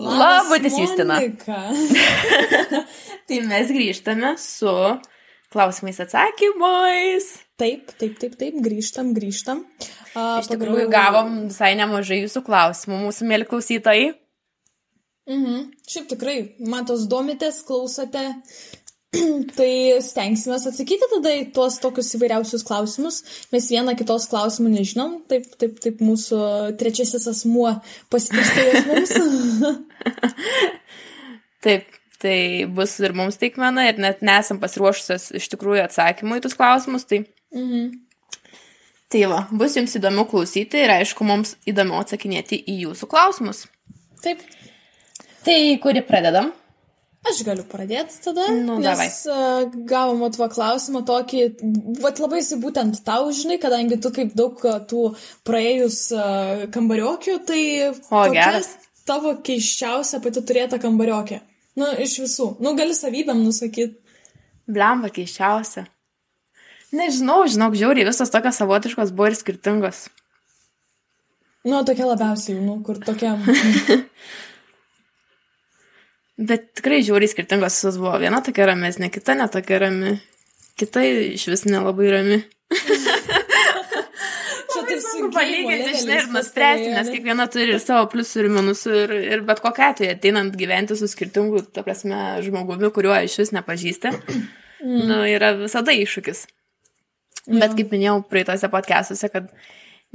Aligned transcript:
Labas, 0.00 0.78
Justina. 0.78 1.18
Tai 3.26 3.38
mes 3.50 3.72
grįžtame 3.74 4.34
su 4.40 4.72
klausimais 5.52 5.98
atsakymais. 6.04 7.28
Taip, 7.56 7.90
taip, 7.96 8.18
taip, 8.20 8.36
taip, 8.36 8.58
grįžtam, 8.62 9.14
grįžtam. 9.16 9.64
A, 10.12 10.42
Iš 10.42 10.50
tikrųjų, 10.52 10.86
gavom 10.92 11.34
visai 11.48 11.72
nemažai 11.78 12.20
jūsų 12.22 12.42
klausimų, 12.46 13.00
mūsų 13.06 13.28
mėly 13.30 13.48
klausytojai. 13.48 14.10
Mhm. 15.26 15.62
Šiaip 15.90 16.10
tikrai, 16.12 16.36
matos, 16.70 17.06
domitės, 17.10 17.62
klausote. 17.66 18.28
tai 19.58 19.70
stengsime 20.04 20.56
atsakyti 20.56 21.08
tada 21.10 21.32
į 21.38 21.44
tuos 21.56 21.78
tokius 21.82 22.12
įvairiausius 22.18 22.64
klausimus. 22.66 23.20
Mes 23.52 23.68
vieną 23.72 23.94
kitos 23.98 24.28
klausimų 24.30 24.72
nežinom, 24.74 25.18
taip, 25.30 25.48
taip, 25.60 25.78
taip 25.82 26.02
mūsų 26.04 26.40
trečiasis 26.80 27.28
asmuo 27.32 27.76
pasitikstėjo 28.12 28.82
mums. 28.90 29.14
Taip, 31.66 31.86
tai 32.22 32.66
bus 32.70 32.92
ir 33.02 33.10
mums 33.16 33.40
taikmena 33.40 33.88
ir 33.88 33.96
net 33.98 34.20
nesam 34.22 34.60
pasiruošusios 34.62 35.32
iš 35.34 35.48
tikrųjų 35.50 35.80
atsakymų 35.82 36.36
į 36.38 36.42
tuos 36.44 36.54
klausimus. 36.54 37.06
Tai, 37.10 37.24
mhm. 37.56 37.88
tai 39.10 39.24
va, 39.32 39.40
bus 39.50 39.74
jums 39.74 39.96
įdomu 39.98 40.28
klausyti 40.30 40.84
ir 40.84 40.92
aišku, 41.00 41.26
mums 41.26 41.56
įdomu 41.66 41.98
atsakinėti 41.98 42.60
į 42.70 42.76
jūsų 42.84 43.08
klausimus. 43.10 43.64
Taip, 44.22 44.44
Tai 45.46 45.58
kurį 45.78 46.00
pradedam? 46.08 46.48
Aš 47.26 47.40
galiu 47.46 47.64
pradėti 47.66 48.20
tada, 48.22 48.44
Nu, 48.54 48.76
davai. 48.84 49.08
nes 49.08 49.16
uh, 49.26 49.64
gavom 49.90 50.20
atva 50.28 50.46
klausimą 50.52 51.00
tokį, 51.08 51.40
vat 52.04 52.20
labai 52.22 52.38
jisai 52.42 52.58
būtent 52.62 53.00
tau, 53.06 53.32
žinai, 53.34 53.56
kadangi 53.62 53.98
tu 54.02 54.12
kaip 54.14 54.34
daug 54.38 54.60
tų 54.90 55.02
praėjus 55.48 55.98
kambariokių, 56.76 57.34
tai 57.48 57.62
O, 57.90 58.22
geras. 58.36 58.68
tavo 59.08 59.34
keiščiausia 59.42 60.20
pati 60.22 60.44
turėta 60.46 60.78
kambariokė. 60.82 61.40
Nu, 61.76 61.90
iš 62.00 62.14
visų. 62.22 62.46
Nu, 62.62 62.76
gali 62.78 62.94
savybėm 62.96 63.42
nusakyti. 63.44 63.98
Blemba 64.70 65.10
keiščiausia. 65.12 65.84
Nežinau, 66.96 67.42
žinok, 67.50 67.74
žiauriai, 67.76 68.06
visos 68.08 68.30
tokios 68.32 68.56
savotiškos 68.62 69.10
buvo 69.12 69.28
ir 69.32 69.36
skirtingos. 69.36 70.06
Nu, 71.66 71.82
tokia 71.82 72.06
labiausiai, 72.06 72.60
nu, 72.62 72.78
kur 72.86 73.02
tokia. 73.02 73.34
Bet 76.36 76.74
tikrai 76.76 77.00
žiauriai 77.04 77.32
skirtingos 77.32 77.78
visos 77.78 77.96
buvo. 78.00 78.12
Viena 78.20 78.42
tokia 78.44 78.66
ramesnė, 78.68 79.08
kita 79.12 79.36
netokia 79.38 79.80
rami. 79.86 80.16
Kita 80.76 81.00
iš 81.06 81.46
vis 81.48 81.64
nelabai 81.64 82.10
rami. 82.12 82.42
Čia 84.66 84.82
taip 84.84 85.00
Sunku 85.00 85.30
palyginti, 85.32 85.94
žinai, 86.02 86.18
ir 86.20 86.26
nuspręsti, 86.34 86.90
nes 86.92 87.08
kiekviena 87.08 87.46
turi 87.48 87.72
ir 87.72 87.80
savo 87.80 88.04
pliusų 88.12 88.42
ir 88.42 88.48
minusų. 88.52 88.92
Ir, 89.04 89.14
ir 89.36 89.44
bet 89.48 89.62
kokia 89.64 89.92
atveju, 89.94 90.16
ateinant 90.18 90.58
gyventi 90.60 90.98
su 90.98 91.08
skirtingu, 91.08 91.62
ta 91.72 91.84
prasme, 91.86 92.18
žmogumi, 92.44 92.90
kuriuo 92.92 93.16
iš 93.24 93.38
vis 93.40 93.54
nepažįsti, 93.56 94.12
mm. 94.84 95.00
nu, 95.08 95.22
yra 95.30 95.54
visada 95.56 95.94
iššūkis. 95.96 96.44
Bet 97.46 97.78
kaip 97.78 97.94
minėjau 97.94 98.18
praeitose 98.28 98.68
podcastuose, 98.68 99.30
kad 99.32 99.48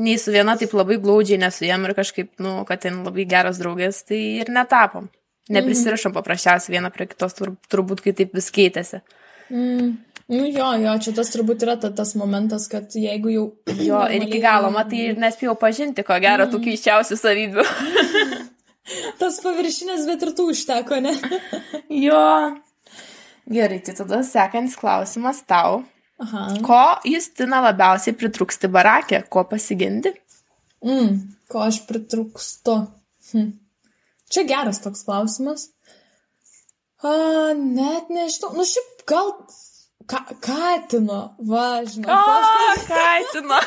nei 0.02 0.19
su 0.22 0.33
viena 0.36 0.53
taip 0.59 0.75
labai 0.77 0.99
glaudžiai 1.02 1.39
nesujėm 1.42 1.88
ir 1.88 1.95
kažkaip, 1.97 2.36
nu, 2.44 2.59
kad 2.69 2.83
ten 2.86 3.02
labai 3.08 3.25
geros 3.33 3.58
draugės, 3.61 4.03
tai 4.05 4.22
ir 4.44 4.53
netapom. 4.53 5.09
Neprisirašom 5.50 6.14
paprasčiausiai 6.14 6.78
viena 6.78 6.92
prie 6.94 7.08
kitos, 7.09 7.34
tur, 7.38 7.56
turbūt 7.72 8.03
kai 8.06 8.14
taip 8.17 8.36
vis 8.38 8.52
keitėsi. 8.53 9.02
Mm. 9.50 9.98
Nu 10.31 10.45
jo, 10.48 10.67
jo, 10.80 10.94
čia 11.03 11.11
tas 11.17 11.28
turbūt 11.33 11.66
yra 11.66 11.73
ta, 11.81 11.89
tas 11.92 12.14
momentas, 12.16 12.70
kad 12.72 12.94
jeigu 12.95 13.33
jau... 13.33 13.45
Jo, 13.75 14.06
ir 14.08 14.23
iki 14.30 14.39
galo, 14.39 14.70
matai, 14.72 15.02
ir 15.09 15.17
nespėjau 15.20 15.58
pažinti, 15.59 16.06
ko 16.08 16.16
gero, 16.23 16.45
tų 16.48 16.61
keiščiausių 16.70 17.17
savybių. 17.20 17.66
Tas 19.20 19.38
paviršinės, 19.44 20.06
bet 20.09 20.23
ir 20.25 20.31
tų 20.36 20.48
užteko, 20.53 21.00
ne? 21.03 21.14
jo. 22.08 22.22
Gerai, 23.52 23.80
tai 23.83 23.95
tada 23.98 24.22
sekantis 24.26 24.78
klausimas 24.80 25.42
tau. 25.48 25.81
Aha. 26.22 26.45
Ko 26.66 26.81
Justina 27.08 27.61
labiausiai 27.66 28.16
pritrūksti 28.17 28.70
barakė, 28.71 29.23
ko 29.32 29.43
pasigendi? 29.49 30.14
Mm, 30.86 31.17
ko 31.49 31.64
aš 31.66 31.82
pritrūkstu? 31.89 32.77
Hm. 33.33 33.49
Čia 34.31 34.45
geras 34.47 34.81
toks 34.83 35.03
klausimas. 35.08 35.69
A, 37.02 37.11
net 37.58 38.11
nežinau. 38.14 38.53
Nu, 38.55 38.65
šiaip 38.67 39.05
gal 39.09 39.33
ka 40.09 40.21
katino, 40.43 41.21
va, 41.47 41.81
žinau. 41.87 42.14
O, 42.14 42.75
kaitino. 42.89 43.58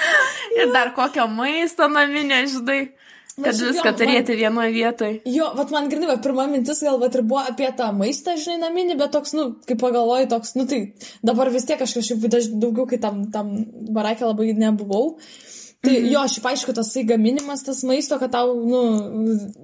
ir 0.58 0.74
dar 0.74 0.92
kokio 0.96 1.28
maisto 1.30 1.88
naminė, 1.90 2.44
žinai. 2.50 2.82
Na, 3.32 3.46
Kad 3.48 3.56
šiaip 3.56 3.70
viską 3.70 3.92
turėti 3.96 4.34
vienoje 4.36 4.74
vietoje. 4.74 5.14
Jo, 5.32 5.46
vat 5.56 5.70
man 5.72 5.86
va, 6.04 6.18
pirma 6.20 6.44
mintis 6.50 6.82
gal 6.84 6.98
vat 7.00 7.14
ir 7.16 7.22
buvo 7.24 7.40
apie 7.40 7.70
tą 7.78 7.86
maistą, 7.96 8.34
žinai, 8.36 8.58
naminį, 8.66 8.98
bet 9.00 9.14
toks, 9.14 9.32
nu, 9.38 9.46
kaip 9.68 9.80
pagalvoju, 9.80 10.28
toks, 10.28 10.52
nu, 10.58 10.66
tai 10.68 10.82
dabar 11.24 11.48
vis 11.54 11.64
tiek 11.64 11.80
aš 11.80 11.96
kažkaip 11.96 12.26
daugiau, 12.60 12.84
kai 12.90 13.00
tam, 13.00 13.24
tam 13.32 13.54
barakė 13.96 14.28
labai 14.28 14.52
nebuvau. 14.58 15.14
Tai 15.82 15.92
Mhm. 15.98 16.04
jo, 16.12 16.20
šiaip 16.30 16.44
aišku, 16.46 16.72
tas 16.76 16.92
tai 16.94 17.02
gaminimas, 17.02 17.64
tas 17.66 17.80
maisto, 17.82 18.14
kad 18.20 18.30
tau, 18.30 18.52
nu, 18.54 18.82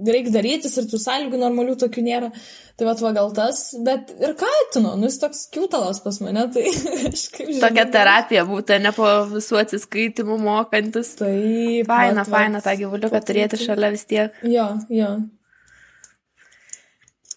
reikia 0.02 0.32
darytis 0.34 0.72
ir 0.80 0.88
tų 0.90 0.98
sąlygų 0.98 1.38
normalių 1.38 1.76
tokių 1.78 2.02
nėra. 2.02 2.30
Tai 2.78 2.86
va, 2.88 2.94
va 2.98 3.12
gal 3.14 3.30
tas, 3.34 3.60
bet 3.86 4.10
ir 4.18 4.34
kaitino, 4.38 4.96
nu, 4.98 5.06
jis 5.06 5.18
toks 5.22 5.44
kiutalas 5.54 6.00
pas 6.02 6.18
mane, 6.20 6.42
tai 6.54 6.64
kažkaip 7.04 7.52
žinai. 7.52 7.60
Tokia 7.62 7.84
terapija 7.94 8.42
būtų, 8.50 8.80
ne 8.82 8.92
po 8.96 9.06
visų 9.30 9.60
atsiskaitimų 9.62 10.40
mokantis. 10.42 11.12
Taip. 11.20 11.86
Faina, 11.86 12.24
vat, 12.24 12.32
faina 12.34 12.62
tą 12.66 12.74
gyvuliuką 12.82 13.22
turėti 13.22 13.60
šalia 13.62 13.92
vis 13.94 14.04
tiek. 14.10 14.34
Jo, 14.42 14.72
jo. 14.90 15.12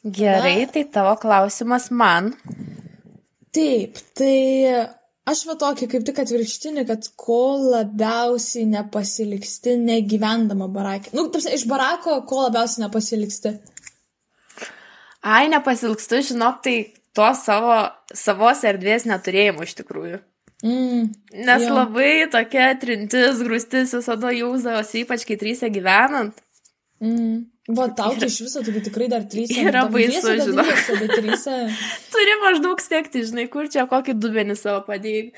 Gerai, 0.02 0.66
tai 0.74 0.88
tavo 0.90 1.14
klausimas 1.22 1.91
man. 1.94 2.34
Taip, 3.53 4.00
tai 4.18 4.90
aš 5.30 5.44
va 5.50 5.58
tokį 5.59 5.90
kaip 5.92 6.06
tik 6.08 6.22
atvirkštinį, 6.24 6.86
kad 6.90 7.09
ko 7.20 7.42
labiausiai 7.74 8.66
nepasiliksti 8.72 9.76
negyvendama 9.82 10.70
barakė. 10.72 11.14
Nu, 11.18 11.28
tarsi, 11.34 11.54
iš 11.58 11.68
barako 11.70 12.22
ko 12.30 12.46
labiausiai 12.48 12.86
nepasiliksti. 12.88 13.54
Ai, 15.22 15.46
nepasilgstu, 15.54 16.24
žinok, 16.32 16.62
tai 16.66 16.76
to 17.14 17.28
savo, 17.38 17.78
savos 18.18 18.64
erdvės 18.66 19.06
neturėjimo 19.09 19.68
iš 19.68 19.76
tikrųjų. 19.84 20.22
Mm, 20.62 21.09
Nes 21.46 21.64
Jo. 21.66 21.74
labai 21.74 22.28
tokia 22.30 22.72
trintis, 22.78 23.42
grūstis 23.42 23.94
visada 23.98 24.30
jausdavosi, 24.34 25.02
ypač 25.06 25.26
kai 25.26 25.38
trysė 25.42 25.72
gyvenant. 25.74 26.38
Mm. 27.03 27.39
Va, 27.69 27.88
tau 27.94 28.16
tai 28.17 28.28
iš 28.28 28.39
viso, 28.41 28.62
taigi 28.66 28.81
tikrai 28.88 29.07
dar 29.12 29.23
trys. 29.29 29.51
Yra 29.62 29.85
baisu, 29.91 30.34
žinok. 30.41 30.69
Bet 30.97 31.12
trys. 31.13 31.45
Turi 32.13 32.35
maždaug 32.41 32.81
stekti, 32.81 33.22
žinai, 33.28 33.45
kur 33.53 33.69
čia 33.72 33.85
kokį 33.89 34.16
dubenį 34.17 34.57
savo 34.59 34.81
padėjai. 34.88 35.29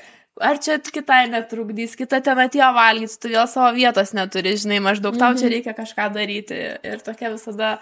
Ar 0.42 0.58
čia 0.58 0.80
kitai 0.82 1.28
netrukdys, 1.30 1.94
kita 1.94 2.18
ten 2.24 2.40
atėjo 2.42 2.72
valgyti, 2.74 3.18
tu 3.22 3.30
vėl 3.30 3.44
savo 3.46 3.68
vietos 3.76 4.10
neturi, 4.16 4.56
žinai, 4.58 4.80
maždaug 4.82 5.14
tau 5.20 5.36
čia 5.38 5.52
reikia 5.52 5.76
kažką 5.76 6.08
daryti. 6.16 6.58
Ir 6.82 7.04
tokia 7.06 7.30
visada 7.36 7.76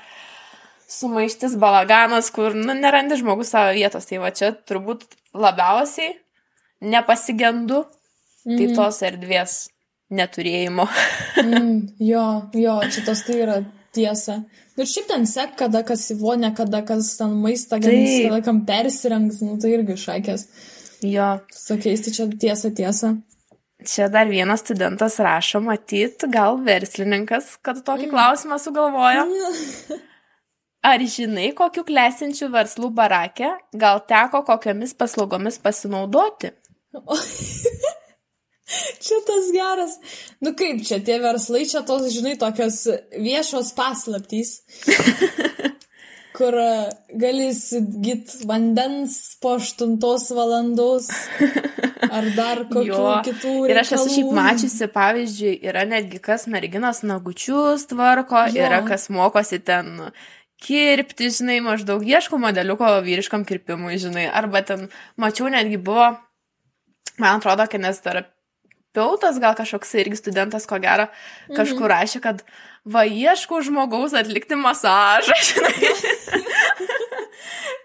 sumaištis 0.93 1.57
balaganas, 1.63 2.29
kur, 2.35 2.53
nu, 2.53 2.77
nerandi 2.77 3.17
žmogus 3.23 3.55
savo 3.55 3.73
vietos. 3.79 4.11
Tai 4.11 4.21
va 4.27 4.35
čia 4.37 4.53
turbūt 4.69 5.07
labiausiai 5.33 6.19
nepasigendu, 6.93 7.87
tai 8.45 8.73
tos 8.77 9.01
erdvės 9.07 9.72
neturėjimo. 10.15 10.87
mm, 11.45 11.73
jo, 12.05 12.27
jo, 12.59 12.77
čia 12.93 13.05
tas 13.07 13.25
tai 13.27 13.41
yra 13.45 13.59
tiesa. 13.95 14.43
Ir 14.81 14.89
šiaip 14.89 15.09
ten 15.11 15.27
sek, 15.29 15.57
kada 15.61 15.83
kas 15.87 16.07
į 16.15 16.19
vonę, 16.23 16.53
kada 16.57 16.81
kas 16.89 17.13
ten 17.19 17.35
maistą 17.43 17.81
gamins, 17.83 18.23
kada 18.29 18.41
kam 18.45 18.63
persirengs, 18.69 19.43
nu 19.45 19.59
tai 19.61 19.75
irgi 19.77 19.99
šakės. 20.01 20.47
jo, 21.05 21.29
Sakiais, 21.53 22.05
tai 22.05 22.15
čia 22.17 22.29
tiesa, 22.31 22.73
tiesa. 22.73 23.13
čia 23.85 24.09
dar 24.13 24.31
vienas 24.31 24.63
studentas 24.65 25.19
rašo, 25.21 25.61
matyt, 25.61 26.25
gal 26.33 26.57
verslininkas, 26.65 27.59
kad 27.63 27.83
tokį 27.85 28.09
klausimą 28.15 28.61
sugalvojo. 28.63 29.29
Ar 30.83 30.99
žinai, 31.07 31.53
kokiu 31.55 31.85
klesinčiu 31.87 32.49
verslų 32.51 32.89
barakė, 32.97 33.53
gal 33.79 34.01
teko 34.09 34.41
kokiamis 34.49 34.97
paslaugomis 34.99 35.61
pasinaudoti? 35.63 36.57
Čia 39.03 39.19
tas 39.27 39.51
geras. 39.55 39.97
Nu 40.45 40.55
kaip 40.59 40.85
čia, 40.87 41.01
tie 41.03 41.19
verslai, 41.23 41.65
čia 41.71 41.83
tos, 41.87 42.07
žinai, 42.15 42.37
tokios 42.41 42.85
viešos 43.19 43.73
paslaptys. 43.79 44.61
kur 46.37 46.57
e, 46.57 46.69
gali 47.21 47.49
įsigyti 47.53 48.47
vandens 48.49 49.17
po 49.43 49.57
8 49.61 49.99
valandos 50.37 51.09
ar 52.13 52.29
dar 52.37 52.65
kokių 52.71 52.87
Jo. 52.89 53.09
kitų 53.27 53.53
Ir 53.71 53.81
aš 53.83 53.95
esu 53.99 54.09
šiaip 54.09 54.31
reikalų. 54.31 54.37
mačiusi, 54.39 54.89
pavyzdžiui, 54.97 55.55
yra 55.71 55.85
netgi 55.89 56.21
kas 56.25 56.49
merginos 56.51 57.03
nagučius 57.07 57.87
tvarko, 57.91 58.47
Jo. 58.49 58.67
yra 58.67 58.83
kas 58.89 59.09
mokosi 59.13 59.61
ten 59.65 60.09
kirpti, 60.63 61.31
žinai, 61.35 61.61
maždaug 61.65 62.05
ieško 62.07 62.39
modeliuko 62.39 62.91
vyriškam 63.05 63.45
kirpimui, 63.47 63.99
žinai, 63.99 64.29
arba 64.31 64.63
ten, 64.67 64.89
mačiau, 65.19 65.51
netgi 65.51 65.77
buvo, 65.83 66.13
man 67.19 67.41
atrodo, 67.43 67.67
kinesterapeutas, 68.93 69.41
gal 69.41 69.55
kažkoks 69.55 69.95
irgi 69.95 70.17
studentas, 70.17 70.67
ko 70.67 70.79
gero, 70.79 71.09
kažkur 71.55 71.89
rašė, 71.89 72.21
kad 72.21 72.43
va, 72.85 73.05
ieškau 73.05 73.63
žmogaus 73.63 74.13
atlikti 74.13 74.55
masažą, 74.55 75.33
žinai. 75.49 75.93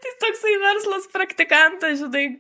tai 0.02 0.12
toksai 0.22 0.58
verslas 0.62 1.08
praktikantas, 1.14 2.00
žinai, 2.00 2.40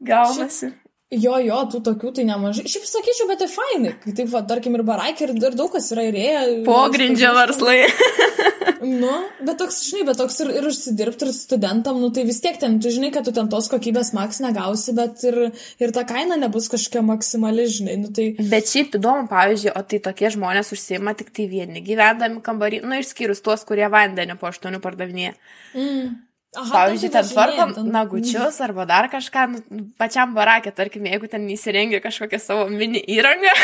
gaunasi. 0.00 0.70
Šiaip 0.70 0.78
Jo, 1.12 1.34
jo, 1.44 1.58
tų 1.68 1.82
tokių 1.84 2.10
tai 2.16 2.22
nemažai. 2.24 2.62
Šiaip 2.72 2.86
sakyčiau, 2.88 3.26
bet 3.28 3.42
tai 3.42 3.48
fainai. 3.52 3.90
Taip, 4.00 4.30
va, 4.32 4.40
tarkim, 4.48 4.78
ir 4.78 4.82
baraikė, 4.88 5.26
ir, 5.26 5.34
ir 5.36 5.56
daug 5.58 5.68
kas 5.68 5.90
yra 5.92 6.06
įrėję. 6.08 6.62
Pogrindžio 6.64 7.34
verslai. 7.36 7.82
nu, 8.82 9.12
bet 9.46 9.58
toks, 9.60 9.78
žinai, 9.88 10.02
bet 10.08 10.18
toks 10.20 10.40
ir, 10.42 10.50
ir 10.58 10.66
užsidirbti, 10.68 11.28
ir 11.28 11.36
studentam, 11.36 12.00
nu 12.02 12.10
tai 12.14 12.24
vis 12.28 12.40
tiek 12.42 12.58
ten, 12.60 12.80
tu 12.82 12.90
žinai, 12.92 13.12
kad 13.14 13.26
tu 13.26 13.34
ten 13.36 13.50
tos 13.52 13.70
kokybės 13.72 14.12
maks 14.16 14.42
negausi, 14.44 14.94
bet 14.96 15.22
ir, 15.28 15.38
ir 15.82 15.94
ta 15.94 16.02
kaina 16.08 16.38
nebus 16.40 16.66
kažkokia 16.72 17.04
maksimali, 17.06 17.68
žinai. 17.70 17.96
Nu, 18.02 18.10
tai... 18.14 18.32
Bet 18.38 18.70
šiaip 18.72 18.98
įdomu, 18.98 19.28
pavyzdžiui, 19.30 19.72
o 19.78 19.84
tai 19.86 20.02
tokie 20.08 20.32
žmonės 20.34 20.74
užsima 20.74 21.14
tik 21.18 21.30
tai 21.36 21.46
vieni 21.52 21.84
gyvendami 21.86 22.42
kambarį, 22.44 22.82
nu 22.86 22.98
išskyrus 22.98 23.44
tuos, 23.44 23.64
kurie 23.68 23.86
vandenį 23.92 24.38
po 24.40 24.50
aštuonių 24.50 24.82
pardavinėja. 24.84 25.34
Mm. 25.78 26.12
Aha, 26.52 26.68
Pavyzdžiui, 26.68 27.08
ten 27.14 27.24
tvarkom 27.24 27.70
nagučius 27.88 28.58
arba 28.60 28.84
dar 28.84 29.06
kažką, 29.08 29.44
nu, 29.54 29.84
pačiam 29.96 30.34
barakė, 30.36 30.74
tarkim, 30.76 31.06
jeigu 31.08 31.30
ten 31.32 31.46
įsirengia 31.48 32.02
kažkokią 32.04 32.40
savo 32.42 32.66
mini 32.68 33.00
įrangą, 33.14 33.54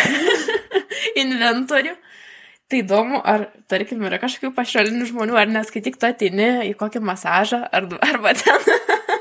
inventorių. 1.25 1.93
Tai 2.69 2.83
įdomu, 2.83 3.23
ar, 3.25 3.47
tarkim, 3.71 4.03
yra 4.05 4.19
kažkokių 4.21 4.51
pašalinių 4.57 5.07
žmonių, 5.09 5.37
ar 5.41 5.49
nes 5.49 5.71
kai 5.73 5.81
tik 5.85 5.97
tu 5.97 6.05
atini 6.05 6.49
į 6.69 6.75
kokį 6.77 7.01
masažą, 7.01 7.63
ar, 7.65 7.87
arba 8.05 8.35
ten 8.37 8.67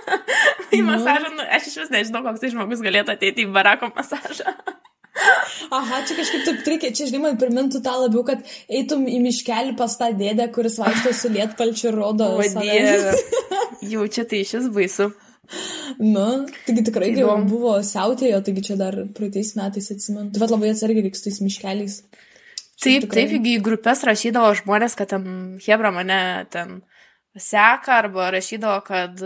į 0.75 0.81
nu. 0.81 0.89
masažą, 0.89 1.31
nu, 1.37 1.45
aš 1.55 1.69
iš 1.71 1.77
vis 1.85 1.93
nežinau, 1.93 2.25
koks 2.25 2.43
tai 2.43 2.51
žmogus 2.51 2.83
galėtų 2.83 3.15
ateiti 3.15 3.45
į 3.47 3.53
barako 3.55 3.93
masažą. 3.95 4.51
Aha, 5.73 6.01
čia 6.07 6.17
kažkaip 6.19 6.43
taip 6.45 6.67
reikia, 6.69 6.91
čia 6.95 7.07
žinai, 7.09 7.21
man 7.23 7.39
primintų 7.41 7.81
tą 7.85 7.95
labiau, 8.03 8.25
kad 8.27 8.43
eitum 8.67 9.07
į 9.09 9.21
miškelį 9.23 9.77
pas 9.79 9.95
tą 9.99 10.11
dėdę, 10.19 10.49
kuris 10.55 10.77
vaikšto 10.81 11.13
su 11.15 11.31
lietpalčiu 11.33 11.89
ir 11.91 11.97
rodo. 11.97 12.29
Dieve. 12.59 13.15
Jau 13.93 14.05
čia 14.11 14.27
tai 14.29 14.43
šis 14.47 14.69
baisu. 14.75 15.09
Nu, 16.03 16.27
taigi 16.67 16.83
tikrai 16.89 17.13
tai 17.15 17.23
jau 17.23 17.37
buvo 17.47 17.77
siautėjo, 17.87 18.41
taigi 18.43 18.65
čia 18.67 18.75
dar 18.79 18.97
praeitais 19.15 19.53
metais 19.55 19.87
atsimenu. 19.93 20.33
Tai 20.35 20.41
vad 20.43 20.51
labai 20.51 20.73
atsargiai 20.73 21.05
reiks 21.05 21.23
tais 21.23 21.39
miškeliais. 21.39 22.01
Taip, 22.77 23.07
tikrai... 23.07 23.25
taip, 23.29 23.47
į 23.49 23.55
grupės 23.65 24.03
rašydavo 24.05 24.51
žmonės, 24.59 24.97
kad 24.97 25.09
ten 25.15 25.25
Hebra 25.65 25.89
mane 25.95 26.19
ten 26.53 26.81
seka 27.37 28.01
arba 28.03 28.29
rašydavo, 28.33 28.81
kad 28.85 29.23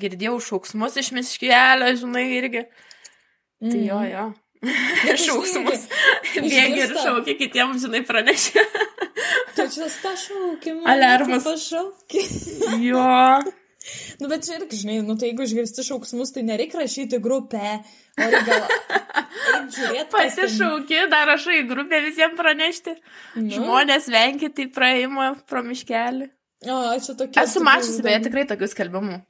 girdėjau 0.00 0.38
šauksmus 0.48 0.96
iš 1.00 1.12
miškelio, 1.16 1.90
žinai, 2.00 2.24
irgi. 2.38 2.64
Tai 3.64 3.80
jo, 3.80 4.00
mhm. 4.00 4.10
jo. 4.12 4.24
šauksmus. 5.26 5.84
Bėgi 6.34 6.80
ir 6.86 6.94
šaukia 6.96 7.36
kitiems, 7.40 7.84
žinai, 7.84 8.00
pranešė. 8.08 8.64
Tu 9.54 9.66
čia 9.76 9.90
tą 10.02 10.14
šaukimą. 10.18 10.86
Alarmas. 10.90 11.44
Pašaukė. 11.46 12.24
jo. 12.82 13.04
Nu, 14.20 14.28
bet 14.30 14.46
čia 14.46 14.58
irgi, 14.58 14.78
žinai, 14.80 15.00
nu, 15.04 15.16
tai 15.20 15.30
jeigu 15.30 15.44
išgirsti 15.44 15.84
šauksmus, 15.84 16.32
tai 16.34 16.44
nereikia 16.46 16.80
rašyti 16.80 17.20
grupę. 17.24 17.76
Gal... 18.16 18.64
Žiūrėt, 19.74 20.08
Pasišauki, 20.12 21.02
dar 21.12 21.28
rašai 21.28 21.64
grupę 21.68 22.00
visiems 22.04 22.38
pranešti. 22.38 22.96
Nu. 23.36 23.50
Žmonės 23.58 24.08
vengia 24.12 24.50
tai 24.54 24.68
praeimo 24.72 25.34
pro 25.50 25.64
miškelį. 25.66 26.30
O, 26.64 26.80
čia 27.04 27.14
tokia. 27.18 27.44
Esu 27.44 27.62
mačiusi, 27.64 28.02
beje, 28.04 28.24
tikrai 28.28 28.46
tokių 28.48 28.70
skelbimų. 28.72 29.20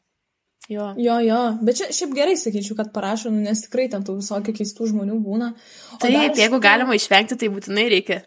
Jo. 0.69 0.95
jo, 0.97 1.19
jo, 1.21 1.41
bet 1.61 1.77
čia 1.77 1.91
šiaip 1.93 2.15
gerai 2.17 2.39
sakyčiau, 2.41 2.77
kad 2.79 2.89
parašo, 2.95 3.29
nu, 3.29 3.43
nes 3.45 3.67
tikrai 3.67 3.85
ten 3.93 4.05
tų 4.07 4.15
visokių 4.23 4.55
keistų 4.57 4.87
žmonių 4.95 5.19
būna. 5.21 5.51
O 5.93 5.99
Taip, 6.01 6.39
jeigu 6.41 6.57
to... 6.57 6.63
galima 6.65 6.97
išvengti, 6.97 7.37
tai 7.41 7.51
būtinai 7.53 7.85
reikia. 7.93 8.23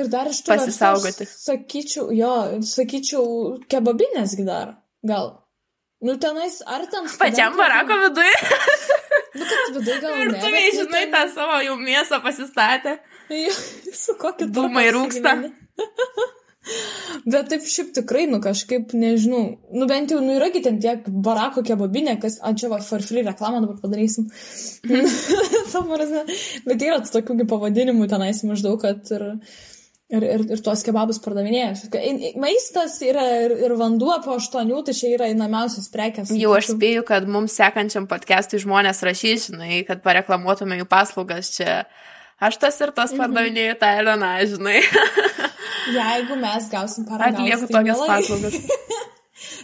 Ir 0.00 0.08
dar 0.10 0.30
iš 0.30 0.40
to 0.46 0.54
pasisaugoti. 0.54 1.26
Sakyčiau, 1.28 2.08
jo, 2.16 2.32
sakyčiau, 2.64 3.26
kebabinėsgi 3.68 4.46
dar, 4.48 4.78
gal. 5.04 5.34
Nu, 6.04 6.16
tenais, 6.20 6.60
ar 6.74 6.86
ten... 6.92 7.08
Pačiam 7.18 7.56
barako 7.56 7.98
viduje. 8.04 8.36
nu, 9.38 9.44
kad 9.50 9.76
viduje 9.78 9.98
gal. 10.02 10.16
Ir 10.20 10.32
tu, 10.36 10.52
nu, 10.52 10.62
žinai, 10.78 11.04
ten... 11.06 11.12
tą 11.16 11.26
savo 11.34 11.58
jau 11.64 11.76
mėsą 11.80 12.20
pasistatė. 12.24 12.98
Jo, 13.32 13.52
su 13.96 14.16
kokiu... 14.20 14.50
Dūmai 14.52 14.90
rūksta. 14.92 15.38
Bet 17.28 17.50
taip 17.50 17.64
šiaip 17.68 17.90
tikrai, 17.96 18.24
nu 18.28 18.38
kažkaip, 18.44 18.92
nežinau, 18.96 19.42
nu 19.76 19.88
bent 19.88 20.12
jau, 20.12 20.20
nu 20.24 20.36
yragi 20.38 20.62
ten 20.64 20.78
tiek 20.80 21.04
barako 21.26 21.60
kebabinė, 21.66 22.16
kas, 22.20 22.38
a 22.40 22.54
čia 22.56 22.70
va, 22.72 22.78
for 22.84 23.04
free 23.04 23.24
reklamą 23.24 23.60
dabar 23.64 23.76
padarysim. 23.82 24.30
Bet 26.68 26.84
yra 26.84 27.02
tokių 27.04 27.44
pavadinimų 27.50 28.08
tenais 28.12 28.40
maždaug, 28.48 28.80
kad 28.80 29.12
ir, 29.12 29.26
ir, 30.14 30.26
ir, 30.36 30.44
ir 30.56 30.62
tuos 30.64 30.82
kebabus 30.86 31.20
pardavinėja. 31.24 31.74
Maistas 32.40 32.96
yra 33.04 33.24
ir, 33.44 33.56
ir 33.66 33.74
vanduo 33.80 34.14
po 34.24 34.38
aštuonių, 34.38 34.82
tai 34.86 34.96
čia 34.96 35.12
yra 35.16 35.28
įnamiausias 35.32 35.90
prekes. 35.92 36.32
Jau 36.38 36.54
aš 36.56 36.72
spėju, 36.74 37.04
kad 37.08 37.28
mums 37.30 37.56
sekančiam 37.58 38.08
podcastui 38.10 38.62
žmonės 38.62 39.04
rašys, 39.06 39.50
žinai, 39.52 39.82
kad 39.88 40.02
pareklamuotume 40.06 40.80
jų 40.80 40.88
paslaugas 40.90 41.52
čia. 41.56 41.82
Aš 42.42 42.58
tas 42.62 42.80
ir 42.82 42.94
tas 42.96 43.12
mhm. 43.14 43.22
pardavinėjau 43.22 43.78
tą 43.82 43.92
Eleną, 44.00 44.32
žinai. 44.50 44.80
Jeigu 45.98 46.40
mes 46.40 46.66
gausim 46.72 47.06
paragauti. 47.08 47.44
Atlieku 47.44 47.68
tai 47.68 47.80
tokias 47.80 48.04
paslaugas. 48.08 48.60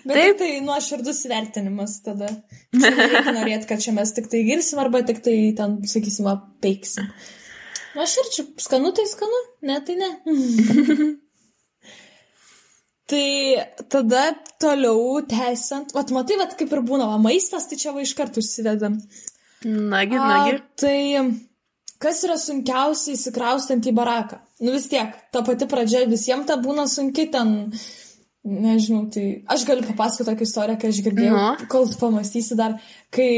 Bet 0.04 0.16
Taip. 0.16 0.38
tai 0.40 0.48
nuoširdus 0.64 1.20
vertinimas 1.30 1.98
tada. 2.04 2.30
Norėti, 2.72 3.66
kad 3.68 3.82
čia 3.82 3.92
mes 3.96 4.12
tik 4.16 4.30
tai 4.32 4.42
girsim 4.46 4.80
arba 4.82 5.02
tik 5.06 5.20
tai 5.24 5.36
ten, 5.56 5.78
sakysim, 5.88 6.28
peiksim. 6.64 7.08
Aš 7.98 8.16
ir 8.22 8.30
čia 8.34 8.44
skanu, 8.62 8.92
tai 8.94 9.06
skanu, 9.10 9.40
ne, 9.66 9.80
tai 9.86 9.96
ne. 9.98 10.10
tai 13.10 13.26
tada 13.90 14.28
toliau 14.62 15.18
tęsiant, 15.26 15.90
vat 15.96 16.12
matai, 16.14 16.38
vat 16.38 16.54
kaip 16.58 16.70
ir 16.70 16.82
būna, 16.86 17.08
va, 17.10 17.18
maistas, 17.22 17.66
tai 17.66 17.80
čia 17.80 17.94
va 17.96 18.04
iš 18.04 18.14
karto 18.18 18.42
užsivedam. 18.42 19.00
Nagi, 19.66 20.16
nagi. 20.16 20.54
A, 20.54 20.60
tai 20.78 20.98
kas 22.00 22.22
yra 22.28 22.38
sunkiausiai 22.40 23.18
įsikraustant 23.18 23.90
į 23.90 23.94
baraką? 23.96 24.38
Nu 24.62 24.76
vis 24.76 24.86
tiek, 24.92 25.10
ta 25.34 25.42
pati 25.44 25.66
pradžia 25.68 26.06
visiems 26.08 26.46
ta 26.48 26.56
būna 26.60 26.86
sunki 26.88 27.26
ten. 27.32 27.72
Nežinau, 28.40 29.02
tai 29.12 29.42
aš 29.52 29.66
galiu 29.68 29.84
papasakoti 29.84 30.30
tokią 30.30 30.46
istoriją, 30.46 30.78
kai 30.80 30.94
aš 30.94 31.02
girdėjau, 31.04 31.34
no. 31.36 31.66
kol 31.68 31.90
tu 31.90 31.98
pamastysi 32.00 32.56
dar, 32.56 32.78
kai 33.12 33.28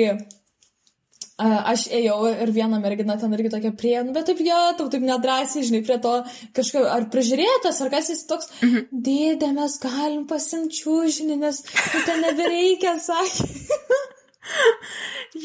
aš 1.73 1.87
ėjau 1.94 2.19
ir 2.31 2.53
viena 2.55 2.79
mergina 2.83 3.17
ten 3.21 3.33
irgi 3.37 3.50
tokia 3.53 3.73
prie, 3.79 3.97
nu 4.06 4.15
bet 4.17 4.29
taip 4.29 4.43
jo, 4.44 4.61
tau 4.79 4.91
taip 4.93 5.05
nedrasiai, 5.06 5.65
žinai, 5.69 5.83
prie 5.87 5.99
to 6.03 6.15
kažkaip, 6.59 6.87
ar 6.97 7.09
prižiūrėtas, 7.12 7.81
ar 7.85 7.91
kas 7.94 8.12
jis 8.12 8.25
toks, 8.29 8.50
-hmm. 8.61 8.87
dėdė, 9.09 9.53
mes 9.56 9.79
galim 9.83 10.27
pasimčiūžinį, 10.31 11.41
nes 11.43 11.64
nu, 11.64 12.05
ten 12.07 12.25
nebereikia, 12.26 12.97
sakė. 13.09 13.49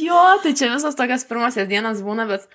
jo, 0.05 0.23
tai 0.43 0.53
čia 0.53 0.73
visos 0.73 0.95
tokios 0.95 1.27
pirmosios 1.29 1.69
dienos 1.69 2.01
būna, 2.05 2.27
bet 2.29 2.47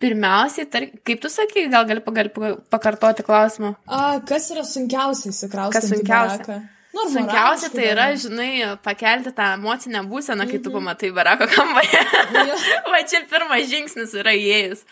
Pirmiausiai, 0.00 0.64
tar... 0.72 0.86
kaip 1.04 1.20
tu 1.20 1.28
sakai, 1.28 1.66
gal 1.68 1.84
gali, 1.84 2.00
gali 2.16 2.30
pakartoti 2.72 3.24
klausimą? 3.26 3.74
A, 3.84 4.20
kas 4.24 4.46
yra 4.54 4.62
sunkiausiai 4.64 5.28
įsikrausti? 5.34 5.76
Kas 5.76 5.90
sunkiausia? 5.92 6.56
Nu, 7.00 7.08
sunkiausia 7.14 7.70
tai 7.72 7.86
yra, 7.94 8.08
žinai, 8.18 8.50
pakelti 8.84 9.32
tą 9.36 9.54
emocinę 9.56 10.02
būseną, 10.10 10.46
kai 10.50 10.58
tu 10.60 10.70
mhm. 10.70 10.76
pamatai 10.76 11.10
barako 11.16 11.48
kambarį. 11.50 12.02
Va 12.92 13.00
čia 13.08 13.22
pirmas 13.30 13.68
žingsnis 13.70 14.12
yra 14.20 14.34
įėjus. 14.36 14.84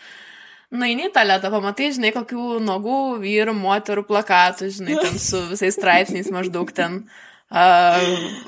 Na, 0.69 0.85
į 0.89 1.09
tualetą 1.13 1.49
pamatai, 1.53 1.89
žinai, 1.95 2.11
kokių 2.13 2.59
nuogų 2.61 2.99
vyrų, 3.23 3.55
moterų 3.57 4.05
plakatų, 4.09 4.69
žinai, 4.75 4.97
ten 5.01 5.21
su 5.21 5.41
visais 5.53 5.77
straipsniais 5.77 6.29
maždaug 6.33 6.73
ten. 6.75 7.03
Uh, 7.49 8.05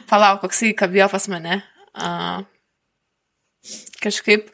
palauk, 0.09 0.43
koksai 0.43 0.75
kabėjo 0.77 1.07
pas 1.09 1.25
mane. 1.31 1.61
Uh, 1.97 2.43
kažkaip 4.01 4.51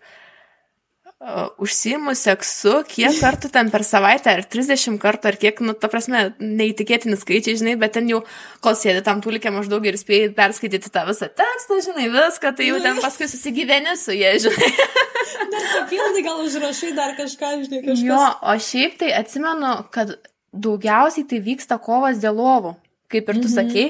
uh, 1.23 1.47
užsijimu 1.61 2.13
seksu, 2.17 2.73
kiek 2.89 3.17
kartų 3.19 3.49
ten 3.53 3.71
per 3.73 3.83
savaitę, 3.87 4.33
ar 4.37 4.45
30 4.45 4.99
kartų, 5.01 5.31
ar 5.31 5.37
kiek, 5.41 5.59
nu, 5.65 5.73
ta 5.77 5.89
prasme, 5.91 6.27
neįtikėtini 6.39 7.17
skaičiai, 7.19 7.57
žinai, 7.59 7.75
bet 7.81 7.95
ten 7.97 8.09
jau, 8.11 8.21
kol 8.63 8.77
sėdi 8.77 9.03
tam 9.05 9.21
tulikė 9.25 9.51
maždaug 9.55 9.85
ir 9.87 9.97
spėjai 9.99 10.31
perskaityti 10.37 10.93
tą 10.93 11.07
visą 11.09 11.29
tekstą, 11.41 11.81
žinai, 11.89 12.09
viską, 12.13 12.53
tai 12.57 12.69
jau 12.69 12.81
ten 12.83 13.01
paskui 13.03 13.29
susigyveni 13.31 13.97
su 13.99 14.15
jie, 14.15 14.33
žinai. 14.45 14.71
dar 15.53 15.69
papildai, 15.73 16.25
gal 16.25 16.41
užrašai 16.45 16.93
dar 16.97 17.15
kažką, 17.17 17.53
žinai, 17.65 17.83
kažką. 17.85 18.09
Jo, 18.09 18.23
o 18.41 18.57
šiaip 18.69 18.99
tai 19.01 19.13
atsimenu, 19.17 19.77
kad 19.93 20.17
daugiausiai 20.57 21.27
tai 21.29 21.41
vyksta 21.43 21.79
kovas 21.81 22.21
dėl 22.21 22.37
lovų, 22.39 22.75
kaip 23.11 23.31
ir 23.31 23.41
tu 23.41 23.47
mhm. 23.49 23.55
sakei. 23.55 23.87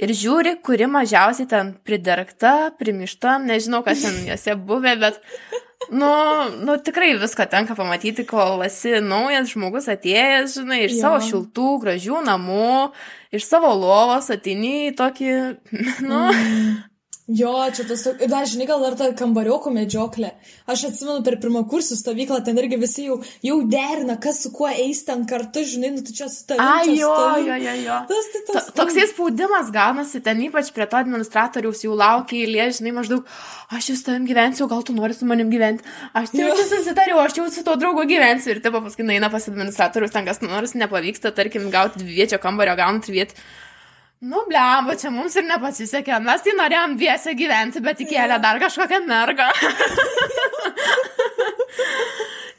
Ir 0.00 0.14
žiūri, 0.16 0.54
kuri 0.64 0.86
mažiausiai 0.88 1.48
ten 1.48 1.74
pridarkta, 1.84 2.70
primišta, 2.80 3.34
nežinau, 3.44 3.82
kas 3.84 4.00
ten 4.06 4.14
juose 4.24 4.54
buvę, 4.56 4.94
bet 4.96 5.18
Nu, 5.88 6.10
nu, 6.60 6.76
tikrai 6.84 7.14
viską 7.18 7.46
tenka 7.50 7.74
pamatyti, 7.74 8.26
kol 8.28 8.60
esi 8.66 8.98
naujas 9.00 9.48
žmogus 9.54 9.88
atėjęs, 9.88 10.58
žinai, 10.60 10.82
iš 10.84 10.98
jo. 10.98 11.00
savo 11.00 11.22
šiltų, 11.24 11.70
gražių 11.86 12.20
namų, 12.26 12.74
iš 13.32 13.48
savo 13.48 13.72
lovos 13.78 14.28
atini 14.34 14.90
į 14.90 14.94
tokį, 15.00 15.32
nu. 16.10 16.20
Mm. 16.28 16.89
Jo, 17.30 17.52
čia 17.70 17.84
tas, 17.86 18.00
ir 18.10 18.26
dar 18.26 18.46
žinai, 18.48 18.64
gal 18.66 18.80
dar 18.82 18.96
ta 18.98 19.06
kambarioko 19.14 19.70
medžioklė. 19.70 20.32
Aš 20.70 20.88
atsimenu 20.88 21.22
per 21.22 21.36
pirmą 21.38 21.60
kursų 21.70 21.94
stovyklą, 22.00 22.40
ten 22.42 22.58
irgi 22.58 22.78
visi 22.80 23.04
jau, 23.06 23.20
jau 23.46 23.58
derina, 23.70 24.16
kas 24.18 24.40
su 24.42 24.50
kuo 24.50 24.66
eis 24.66 25.04
ten 25.06 25.22
kartu, 25.30 25.62
žinai, 25.62 25.92
nu 25.94 26.02
tu 26.02 26.14
čia 26.16 26.26
su 26.32 26.42
tavimi. 26.48 26.66
A, 26.66 26.80
čia 26.88 26.96
jo, 26.98 27.12
jo, 27.46 27.60
jo, 27.62 27.76
jo. 27.84 28.00
Tas, 28.08 28.32
tai 28.34 28.42
tas, 28.48 28.66
toksai 28.80 29.06
spaudimas 29.12 29.70
gaunasi, 29.76 30.22
ten 30.26 30.42
ypač 30.48 30.72
prie 30.74 30.88
to 30.90 30.98
administratoriaus 30.98 31.84
jau 31.86 31.94
laukia 32.02 32.40
eilė, 32.40 32.66
žinai, 32.80 32.96
maždaug, 32.98 33.30
aš 33.78 33.92
jau 33.92 33.98
su 34.00 34.08
tavim 34.10 34.26
gyvensiu, 34.26 34.66
gal 34.74 34.82
tu 34.82 34.98
nori 34.98 35.14
su 35.14 35.30
manim 35.30 35.54
gyventi. 35.54 35.86
Aš 36.18 36.34
jau 36.34 36.50
čia 36.50 36.68
susitariau, 36.74 37.22
aš 37.22 37.38
jau 37.38 37.46
su 37.54 37.66
to 37.68 37.78
draugu 37.78 38.08
gyvensiu. 38.10 38.56
Ir 38.56 38.64
taip, 38.64 38.82
paskui 38.90 39.06
eina 39.06 39.30
pas 39.30 39.46
administratorius, 39.46 40.16
ten 40.18 40.26
kas 40.26 40.42
nors 40.42 40.74
nepavyksta, 40.74 41.30
tarkim, 41.36 41.70
gauti 41.70 42.02
dviečio 42.02 42.42
kambario, 42.42 42.74
gaunant 42.80 43.06
vietą. 43.06 43.38
Nu, 44.20 44.42
blemba, 44.48 44.92
čia 45.00 45.08
mums 45.08 45.32
ir 45.40 45.46
nepasisekė. 45.48 46.18
Mes 46.20 46.42
tai 46.44 46.52
norėjom 46.58 46.98
dviese 47.00 47.32
gyventi, 47.38 47.80
bet 47.80 48.02
įkėlė 48.04 48.36
dar 48.44 48.58
kažkokią 48.60 48.98
mergą. 49.06 49.46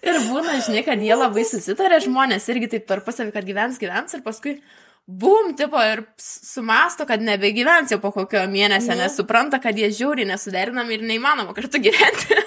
ir 0.10 0.18
būna, 0.26 0.56
žinai, 0.66 0.82
kad 0.88 1.04
jie 1.06 1.14
labai 1.14 1.44
susitarė, 1.46 2.00
žmonės 2.02 2.50
irgi 2.50 2.72
taip 2.72 2.88
tarpusavį, 2.90 3.30
kad 3.36 3.46
gyvens, 3.46 3.78
gyvens 3.84 4.18
ir 4.18 4.24
paskui 4.26 4.56
bum, 5.06 5.54
tipo, 5.58 5.80
ir 5.84 6.04
sumasto, 6.22 7.06
kad 7.10 7.22
nebegyvens 7.26 7.92
jau 7.92 8.00
po 8.04 8.12
kokio 8.16 8.44
mėnesio, 8.52 8.94
Nu. 8.96 9.02
nes 9.04 9.16
supranta, 9.18 9.60
kad 9.60 9.78
jie 9.78 9.90
žiūri 9.92 10.28
nesuderinami 10.30 10.96
ir 11.00 11.06
neįmanoma 11.10 11.56
kartu 11.58 11.82
gyventi. 11.84 12.38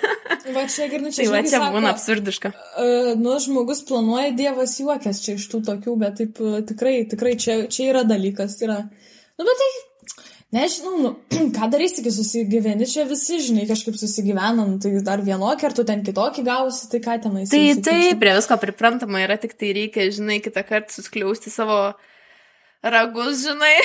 va 0.54 0.66
čia 0.70 0.87
ir 0.88 1.00
nu 1.02 1.11
čia. 1.14 1.25
tai 1.25 1.30
va 1.32 1.42
čia 1.44 1.58
sako, 1.58 1.73
būna 1.76 1.92
absurdiška. 1.94 2.52
Uh, 2.78 3.14
nu, 3.20 3.34
žmogus 3.42 3.82
planuoja, 3.88 4.30
Dievas 4.37 4.78
juokias 4.80 5.20
čia 5.25 5.34
iš 5.38 5.49
tų 5.52 5.64
tokių, 5.66 5.96
bet 6.00 6.20
taip 6.23 6.40
uh, 6.40 6.61
tikrai, 6.64 7.02
tikrai 7.11 7.34
čia, 7.40 7.64
čia 7.68 7.90
yra 7.92 8.04
dalykas. 8.08 8.56
Yra... 8.64 8.78
Nu, 9.34 9.44
bet 9.44 9.61
tai, 9.61 9.68
nežinau, 10.61 10.94
nu, 11.02 11.12
ką 11.58 11.68
darysi, 11.75 12.04
kai 12.06 12.14
susigyveni, 12.14 12.87
čia 12.88 13.04
visi, 13.11 13.40
žinai, 13.44 13.66
kažkaip 13.68 13.99
susigyvenam, 14.00 14.78
tai 14.80 14.94
dar 15.04 15.20
vienokį 15.26 15.68
ar 15.68 15.76
tu 15.76 15.84
ten 15.84 16.04
kitokį 16.06 16.46
gausi, 16.46 16.88
tai 16.92 17.02
ką 17.04 17.18
tenais. 17.26 17.52
Tai 17.52 17.62
taip, 17.84 18.20
prie 18.23 18.34
visko 18.38 18.56
priprantama 18.62 19.25
yra, 19.26 19.37
tik 19.42 19.56
tai 19.58 19.75
reikia, 19.76 20.08
žinai, 20.14 20.40
kitą 20.44 20.64
kartą 20.64 20.94
suskliausti 21.00 21.52
savo 21.52 21.80
ragus, 22.85 23.45
žinai, 23.45 23.76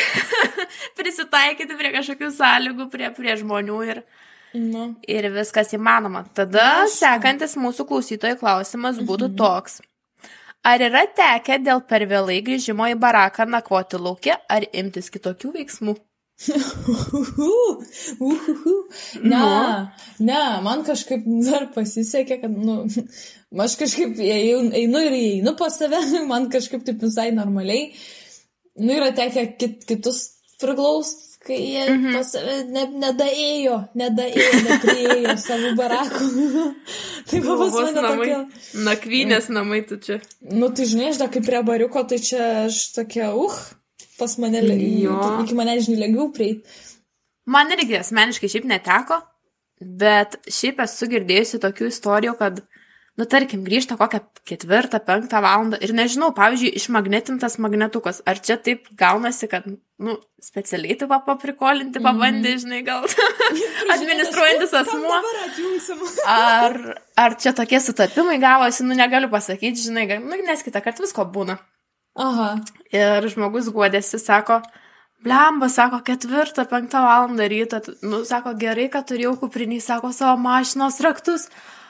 prisitaikyti 0.99 1.77
prie 1.79 1.93
kažkokių 1.95 2.31
sąlygų, 2.35 2.89
prie, 2.93 3.11
prie 3.15 3.37
žmonių 3.39 3.83
ir, 3.93 4.03
Nu, 4.49 4.95
ir 5.05 5.27
viskas 5.29 5.75
įmanoma. 5.77 6.23
Tada 6.33 6.63
Aišku. 6.79 6.95
sekantis 7.03 7.53
mūsų 7.61 7.85
klausytojų 7.85 8.39
klausimas 8.39 8.97
būtų 8.97 9.27
toks. 9.37 9.77
Ar 10.65 10.81
yra 10.81 11.05
tekę 11.15 11.59
dėl 11.61 11.83
per 11.85 12.07
vėlai 12.09 12.39
grįžimo 12.43 12.89
į 12.89 12.97
baraką 12.99 13.45
nakvoti 13.45 14.01
laukia, 14.01 14.39
ar 14.49 14.65
imtis 14.73 15.13
kitokių 15.13 15.53
veiksmų? 15.53 15.95
uhuhu, 16.47 17.83
uhuhu. 18.19 18.75
Ne, 19.23 19.39
ne, 20.19 20.43
man 20.63 20.83
kažkaip 20.87 21.25
dar 21.45 21.67
pasisekė, 21.75 22.39
kad, 22.43 22.53
nu, 22.55 22.85
aš 23.65 23.75
kažkaip 23.81 24.19
einu 24.23 25.03
ir 25.03 25.17
einu 25.17 25.55
pas 25.59 25.75
save, 25.75 25.99
man 26.31 26.49
kažkaip 26.51 26.85
taip 26.87 27.03
visai 27.03 27.29
normaliai. 27.35 27.91
Nu, 28.77 28.93
yra 28.93 29.11
tekę 29.15 29.45
kit, 29.59 29.85
kitus 29.89 30.19
priglaust, 30.59 31.39
kai 31.45 31.57
jie 31.57 31.85
mm 31.89 32.03
-hmm. 32.03 32.13
pas 32.17 32.33
ne, 32.75 32.83
nedaėjo, 33.03 33.77
nedaėjo, 33.95 34.51
neprieėjo 34.67 35.35
savo 35.47 35.71
barakų. 35.79 36.27
tai 37.31 37.41
buvo 37.41 37.69
pas 37.71 37.81
mane 37.81 38.01
namai. 38.01 38.27
tokia. 38.27 38.39
Nakvynės 38.89 39.49
namai 39.49 39.81
tu 39.87 39.97
čia. 39.97 40.19
Nu, 40.41 40.69
tai 40.69 40.85
žinai, 40.85 41.09
aš 41.09 41.17
dar 41.23 41.29
kaip 41.29 41.45
prie 41.45 41.63
bariuko, 41.63 42.03
tai 42.03 42.19
čia 42.19 42.65
aš 42.65 42.91
tokia, 42.95 43.33
uh, 43.33 43.55
pas 44.19 44.37
mane, 44.37 44.61
Jo. 45.01 45.43
iki 45.43 45.55
mane, 45.55 45.79
žinai, 45.79 45.99
lengviau 46.05 46.31
prieiti. 46.35 46.67
Man 47.45 47.71
irgi 47.71 47.97
asmeniškai 47.97 48.49
šiaip 48.51 48.65
neteko, 48.69 49.21
bet 49.79 50.37
šiaip 50.51 50.83
esu 50.83 51.07
girdėjusi 51.09 51.59
tokių 51.63 51.87
istorijų, 51.89 52.35
kad, 52.37 52.59
nu, 53.19 53.25
tarkim, 53.27 53.65
grįžta 53.67 53.97
kokią 53.99 54.21
ketvirtą, 54.47 55.01
penktą 55.03 55.41
valandą 55.43 55.79
ir 55.83 55.91
nežinau, 55.95 56.29
pavyzdžiui, 56.37 56.71
išmagnetintas 56.79 57.57
magnetukas. 57.59 58.21
Ar 58.29 58.39
čia 58.39 58.55
taip 58.63 58.85
gaunasi, 58.99 59.49
kad, 59.51 59.65
nu, 59.99 60.15
specialiai 60.43 60.95
tu 60.99 61.09
paprikolinti, 61.11 61.99
pabandė, 62.03 62.53
žinai, 62.61 62.79
gal 62.87 63.03
administruojantis 63.95 64.75
asmuo. 64.81 65.17
Ar, 66.35 66.77
ar 67.19 67.35
čia 67.41 67.51
tokie 67.57 67.81
sutapimai 67.83 68.37
gavosi, 68.39 68.85
nu, 68.87 68.95
negaliu 68.95 69.27
pasakyti, 69.33 69.89
žinai, 69.89 70.05
gal- 70.13 70.23
nu, 70.23 70.39
nes 70.47 70.63
kitą 70.63 70.81
kartą 70.85 71.03
visko 71.03 71.25
būna. 71.27 71.57
Aha. 72.19 72.53
Ir 72.95 73.27
žmogus 73.31 73.67
guodėsi, 73.73 74.19
sako, 74.21 74.61
blemba, 75.25 75.67
sako, 75.71 75.99
ketvirtą, 76.07 76.63
penktą 76.71 77.03
valandą 77.03 77.49
ryto, 77.51 77.81
nu, 78.07 78.23
sako, 78.27 78.55
gerai, 78.59 78.87
kad 78.93 79.07
turėjau 79.11 79.35
kuprinį, 79.43 79.81
sako, 79.83 80.13
savo 80.15 80.39
mašinos 80.45 81.01
raktus. 81.03 81.49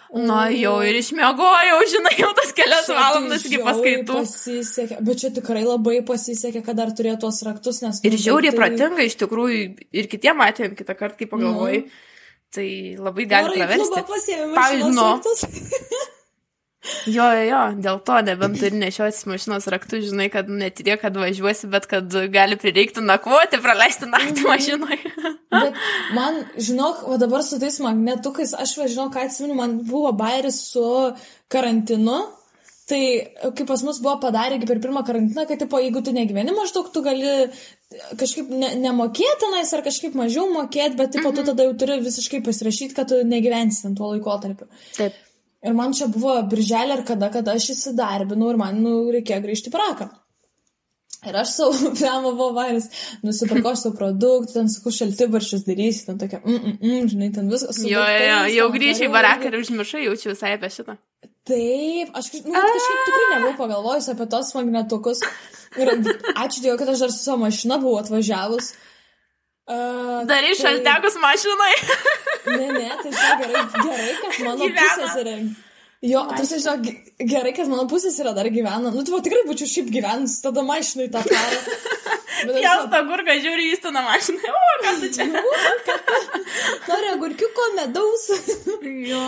Na, 0.09 0.47
jau 0.49 0.79
ir 0.81 0.97
išmiegojau, 0.97 1.79
žinai, 1.91 2.15
jau 2.17 2.31
tas 2.37 2.49
kelias 2.57 2.87
Čia 2.87 2.95
tai 2.95 2.97
valandas 2.97 3.43
iki 3.45 3.59
paskaitų. 3.61 4.15
Pasisekė, 4.17 4.97
bet 5.05 5.21
čia 5.21 5.29
tikrai 5.35 5.61
labai 5.67 5.99
pasisekė, 6.07 6.63
kad 6.65 6.79
dar 6.81 6.89
turėjo 6.97 7.19
tuos 7.27 7.43
raktus, 7.45 7.83
nes... 7.85 8.01
Ir 8.01 8.15
nu, 8.17 8.21
žiauriai 8.25 8.53
tai- 8.55 8.57
protinga, 8.57 9.05
iš 9.05 9.19
tikrųjų, 9.21 9.59
ir 10.01 10.09
kitiem 10.09 10.41
atvejam 10.47 10.73
kitą 10.79 10.97
kartą, 10.97 11.19
kai 11.19 11.29
pagalvoji, 11.29 11.83
tai 12.57 12.69
labai 12.97 13.27
gali 13.29 13.59
praversti. 13.59 14.05
Pavyzdžiui, 14.57 14.95
nu. 14.97 16.09
Jo, 17.11 17.25
jo, 17.43 17.59
dėl 17.83 17.99
to 18.07 18.21
nebent 18.23 18.55
turi 18.61 18.77
nešiotis 18.79 19.25
mašinos 19.27 19.67
raktus, 19.71 20.05
žinai, 20.07 20.29
kad 20.31 20.47
ne 20.47 20.69
tik, 20.71 20.87
kad 21.01 21.17
važiuosi, 21.19 21.67
bet 21.73 21.89
kad 21.91 22.15
gali 22.31 22.55
prireikti 22.59 23.03
nakvoti, 23.03 23.59
praleisti 23.63 24.07
naktį 24.07 24.45
mašinoje. 24.47 25.13
Bet 25.51 25.79
man, 26.15 26.39
žinok, 26.55 27.03
va 27.11 27.19
dabar 27.19 27.43
su 27.43 27.59
tais 27.59 27.81
magnetukais, 27.83 28.55
aš 28.55 28.77
va 28.79 28.87
žinau, 28.87 29.09
ką 29.11 29.27
atsimenu, 29.27 29.59
man 29.59 29.79
buvo 29.89 30.13
bairis 30.15 30.61
su 30.71 30.85
karantinu. 31.51 32.21
Tai 32.89 33.01
kaip 33.53 33.67
pas 33.69 33.83
mus 33.85 33.99
buvo 34.01 34.15
padarę 34.23 34.55
iki 34.57 34.65
per 34.65 34.79
pirmą 34.81 35.03
karantiną, 35.05 35.43
kad, 35.45 35.59
tipo, 35.61 35.77
jeigu 35.77 36.01
tu 36.01 36.09
negyveni, 36.15 36.55
maždaug 36.57 36.87
tu 36.89 37.03
gali 37.05 37.51
kažkaip 38.17 38.49
ne, 38.49 38.71
nemokėtinais 38.81 39.75
ar 39.77 39.83
kažkaip 39.85 40.17
mažiau 40.17 40.47
mokėti, 40.55 40.97
bet, 40.97 41.13
tipo, 41.13 41.29
tu 41.35 41.45
tada 41.45 41.67
jau 41.67 41.75
turi 41.77 41.99
visiškai 42.01 42.41
pasirašyti, 42.47 42.95
kad 42.97 43.11
tu 43.11 43.21
negyvensi 43.29 43.83
ten 43.83 43.97
tuo 43.99 44.09
laikotarpiu. 44.15 44.65
Taip. 44.97 45.25
Ir 45.59 45.75
man 45.75 45.91
čia 45.95 46.07
buvo 46.07 46.37
birželė 46.47 46.99
ar 46.99 47.05
kada, 47.07 47.27
kada 47.33 47.57
aš 47.59 47.73
įsidarbinau 47.73 48.53
ir 48.53 48.59
man 48.61 48.79
nu, 48.79 48.95
reikėjo 49.11 49.41
grįžti 49.43 49.71
į 49.71 49.75
praką. 49.75 50.07
Ir 51.27 51.35
aš 51.35 51.51
savo, 51.57 51.73
priemo 51.97 52.31
buvo 52.31 52.53
vairis, 52.55 52.87
nusipirkau 53.27 53.73
savo 53.75 53.97
produktų, 53.99 54.53
ten 54.53 54.71
sakau, 54.71 54.93
šaltibaršius 54.95 55.65
darysi, 55.67 56.05
ten 56.07 56.19
tokia, 56.21 56.39
mm, 56.45 56.59
mm, 56.59 56.77
mm, 56.79 57.09
žinai, 57.11 57.31
ten 57.35 57.51
viskas. 57.51 57.81
Jo, 57.83 58.05
jo, 58.07 58.21
jo, 58.23 58.39
jau 58.55 58.67
grįžai 58.77 59.09
į 59.09 59.13
baraką 59.17 59.49
ir 59.51 59.59
užmiršai, 59.59 60.05
jaučiu 60.07 60.31
visai 60.31 60.55
apie 60.55 60.71
šitą. 60.71 60.95
Taip, 61.49 62.13
aš 62.15 62.29
nu, 62.45 62.53
kažkaip 62.53 63.03
tikrai 63.09 63.27
nebuvau 63.33 63.55
pagalvojus 63.57 64.11
apie 64.13 64.29
tos 64.31 64.53
magnetukus. 64.55 65.23
Ir 65.79 65.91
ačiū 65.91 66.63
Dievui, 66.63 66.77
kad 66.79 66.93
aš 66.93 67.03
dar 67.03 67.11
su 67.13 67.19
savo 67.23 67.43
mašina 67.43 67.79
buvau 67.81 67.99
atvažiavus. 67.99 68.71
Uh, 69.69 70.23
Darai 70.29 70.55
šaltekus 70.57 71.19
mašinai. 71.21 71.73
Ne, 72.49 72.67
ne, 72.75 72.89
tai 73.01 73.11
žinai, 73.13 73.33
gerai, 73.41 73.63
gerai, 73.75 74.13
kad 74.21 74.39
mano 74.45 74.69
pusės 74.77 75.17
yra. 75.23 75.35
Jo, 76.09 76.21
žinai, 76.39 76.75
ge- 76.85 77.27
gerai, 77.33 77.53
kad 77.57 77.69
mano 77.71 77.85
pusės 77.91 78.17
yra 78.23 78.33
dar 78.37 78.47
gyvena. 78.53 78.91
Nu, 78.93 79.03
tu 79.03 79.13
va, 79.15 79.21
tikrai 79.25 79.43
būčiau 79.49 79.67
šiaip 79.69 79.91
gyvenus, 79.93 80.39
tada 80.45 80.63
mašinai 80.65 81.09
tą 81.13 81.23
karą. 81.27 81.61
Jas 82.63 82.85
tą 82.91 83.01
gurką 83.09 83.35
žiūri 83.43 83.65
į 83.67 83.71
įstų 83.75 83.91
mašiną. 83.95 84.53
O, 84.55 84.75
ką 84.85 84.93
tu 85.01 85.09
čia? 85.17 85.25
noriu 86.87 87.15
agurkiuko 87.17 87.65
medaus. 87.77 88.29
Jo. 89.11 89.23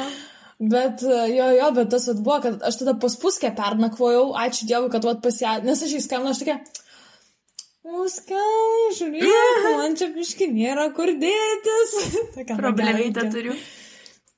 Bet 0.62 1.02
jo, 1.02 1.48
jo, 1.58 1.68
bet 1.74 1.90
tas 1.90 2.06
vat 2.12 2.20
buvo, 2.22 2.38
kad 2.44 2.64
aš 2.70 2.76
tada 2.84 2.94
pas 3.02 3.16
puskę 3.18 3.50
pernakvojau, 3.58 4.28
ačiū 4.38 4.68
Dievui, 4.70 4.92
kad 4.94 5.08
vat 5.08 5.22
pasia, 5.24 5.56
nes 5.66 5.82
aš 5.82 5.96
įskambinu, 5.98 6.36
aš 6.36 6.44
tokia, 6.44 6.60
Muskau, 7.82 8.90
žiūrėk, 8.94 9.64
man 9.80 9.96
čia 9.98 10.12
biški 10.14 10.52
nėra 10.54 10.92
kur 10.94 11.10
dėtis. 11.22 11.94
Problemytę 12.62 13.26
turiu. 13.34 13.56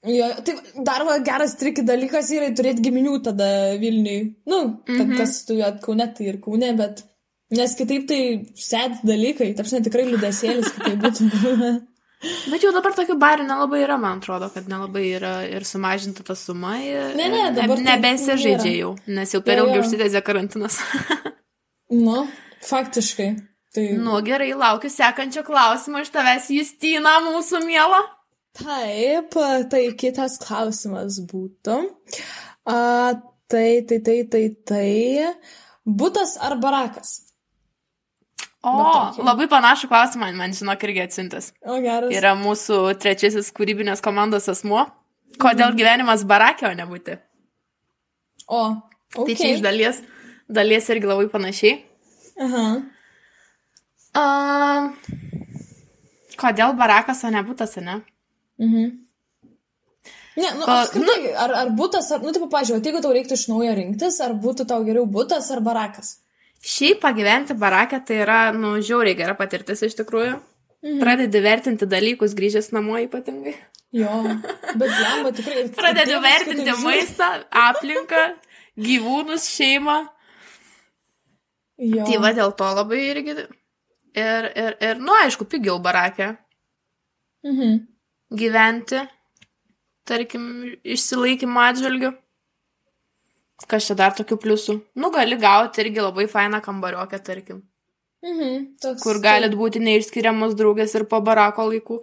Jo, 0.08 0.30
tai 0.44 0.56
dar 0.84 1.04
va, 1.08 1.18
geras 1.24 1.56
triki 1.60 1.84
dalykas 1.88 2.32
yra 2.36 2.50
turėti 2.56 2.84
giminių 2.84 3.18
tada 3.24 3.48
Vilniui. 3.80 4.34
Nu, 4.48 4.60
ten 4.88 4.96
mm 4.96 5.02
-hmm. 5.10 5.18
kas 5.20 5.38
studijuot 5.44 5.80
Kaune, 5.84 6.08
tai 6.18 6.28
ir 6.28 6.40
Kaune, 6.44 6.74
bet 6.80 7.04
nes 7.52 7.76
kitaip 7.80 8.08
tai 8.08 8.20
sėd 8.56 9.04
dalykai, 9.04 9.54
taps 9.56 9.72
ne 9.72 9.82
tikrai 9.82 10.06
liūdėsėlis, 10.12 10.72
kitaip 10.78 11.00
būtų. 11.04 11.30
Bet 12.24 12.64
jau 12.64 12.72
dabar 12.72 12.94
tokių 12.96 13.18
barių 13.20 13.44
nelabai 13.44 13.82
yra, 13.84 13.98
man 14.00 14.22
atrodo, 14.22 14.48
kad 14.54 14.70
nelabai 14.72 15.04
yra 15.18 15.34
ir 15.44 15.66
sumažinta 15.68 16.24
ta 16.24 16.36
suma. 16.40 16.78
Ir, 16.80 17.16
Ne, 17.20 17.28
ne, 17.28 17.42
dabar 17.52 17.82
tai 17.82 17.84
nebesižaidžia 17.84 18.72
jau, 18.78 18.94
nes 19.08 19.34
jau 19.36 19.42
per 19.44 19.60
ilgai 19.60 19.82
užsitęsė 19.84 20.22
karantinas. 20.24 20.80
Nu, 21.94 22.24
faktiškai. 22.68 23.30
Tai 23.74 23.86
nu, 23.98 24.20
gerai, 24.26 24.52
laukiu 24.58 24.92
sekančio 24.94 25.42
klausimo 25.48 26.04
iš 26.04 26.12
tavęs, 26.14 26.52
Justina, 26.54 27.18
mūsų 27.26 27.64
miela. 27.66 28.00
taip, 28.60 29.34
tai 29.72 29.84
kitas 29.98 30.38
klausimas 30.42 31.18
būtų. 31.32 31.80
A, 32.70 32.78
tai, 33.50 33.82
tai, 33.90 34.00
tai, 34.06 34.20
tai, 34.30 34.44
tai. 34.70 34.90
Būtas 35.84 36.38
ar 36.38 36.60
barakas? 36.62 37.16
O, 38.64 38.72
labai 39.20 39.50
panašų 39.52 39.90
klausimą 39.92 40.30
man, 40.38 40.54
žinok, 40.56 40.86
irgi 40.88 41.02
atsiuntas. 41.04 41.50
O 41.66 41.82
geras. 41.84 42.14
Yra 42.16 42.32
mūsų 42.40 42.78
trečiasis 43.02 43.50
kūrybinės 43.58 44.06
komandos 44.06 44.48
asmuo. 44.54 44.86
Kodėl 45.42 45.74
gyvenimas 45.76 46.24
barakė, 46.30 46.70
o 46.70 46.78
nebūti? 46.78 47.18
O, 48.48 48.64
Okay. 49.14 49.36
Tai 49.36 49.36
čia 49.38 49.50
iš 49.54 49.62
dalies, 49.62 50.00
dalies 50.50 50.88
irgi 50.90 51.10
labai 51.10 51.28
panašiai. 51.30 51.78
Aha. 52.42 52.68
Uh, 54.14 54.92
kodėl 56.38 56.76
barakas, 56.78 57.24
o 57.26 57.32
ne 57.34 57.42
būtas, 57.46 57.78
ne? 57.82 58.02
Mhm. 58.62 58.92
Ne, 60.34 60.50
nu, 60.58 60.66
apskritai, 60.66 61.34
ar, 61.38 61.52
ar 61.60 61.72
būtas, 61.78 62.08
ar, 62.14 62.24
nu, 62.26 62.32
taip, 62.34 62.48
pažiūrėjau, 62.50 62.82
jeigu 62.82 63.02
tau 63.06 63.12
reiktų 63.14 63.38
iš 63.38 63.48
naujo 63.52 63.74
rinktis, 63.78 64.18
ar 64.26 64.34
būtų 64.34 64.66
tau 64.70 64.80
geriau 64.86 65.06
būtas 65.06 65.52
ar 65.54 65.62
barakas? 65.66 66.16
Šiaip 66.64 67.04
pagyventi 67.04 67.54
barakę 67.60 68.00
tai 68.08 68.22
yra, 68.24 68.40
nu, 68.56 68.78
žiauriai 68.82 69.18
gera 69.20 69.36
patirtis 69.38 69.84
iš 69.86 69.98
tikrųjų. 70.00 70.40
Mhm. 70.84 70.98
Pradedi 71.04 71.44
vertinti 71.44 71.88
dalykus 71.90 72.34
grįžęs 72.38 72.72
namo 72.76 72.98
ypatingai. 73.04 73.54
Jo, 73.94 74.10
bet 74.74 74.90
lemba 74.90 75.32
tikrai. 75.38 75.68
Pradedi 75.80 76.18
vertinti 76.24 76.74
maistą, 76.82 77.30
aplinką, 77.68 78.24
gyvūnus, 78.82 79.46
šeimą. 79.54 80.00
Jo. 81.78 82.06
Tai 82.06 82.18
va 82.22 82.32
dėl 82.38 82.52
to 82.58 82.70
labai 82.76 83.00
irgi. 83.10 83.34
Ir, 84.14 84.46
ir, 84.56 84.76
ir 84.82 85.00
nu, 85.02 85.14
aišku, 85.24 85.48
pigiau 85.50 85.80
barakė 85.82 86.38
Mhm. 87.44 87.80
gyventi, 88.38 89.00
tarkim, 90.06 90.44
išsilaikymo 90.84 91.60
atžvilgiu. 91.60 92.14
Kas 93.68 93.88
čia 93.88 93.96
dar 93.96 94.12
tokių 94.12 94.38
pliusų? 94.44 94.76
Nu, 94.96 95.10
gali 95.12 95.38
gauti 95.40 95.82
irgi 95.82 96.02
labai 96.02 96.28
fainą 96.28 96.62
kambariokę, 96.62 97.20
tarkim, 97.24 97.64
Mhm. 98.24 98.78
Toks, 98.80 99.04
kur 99.04 99.20
galit 99.20 99.52
būti 99.52 99.82
neišskiriamos 99.84 100.54
draugės 100.56 100.94
ir 100.96 101.04
po 101.06 101.20
barako 101.22 101.66
laikų. 101.72 102.00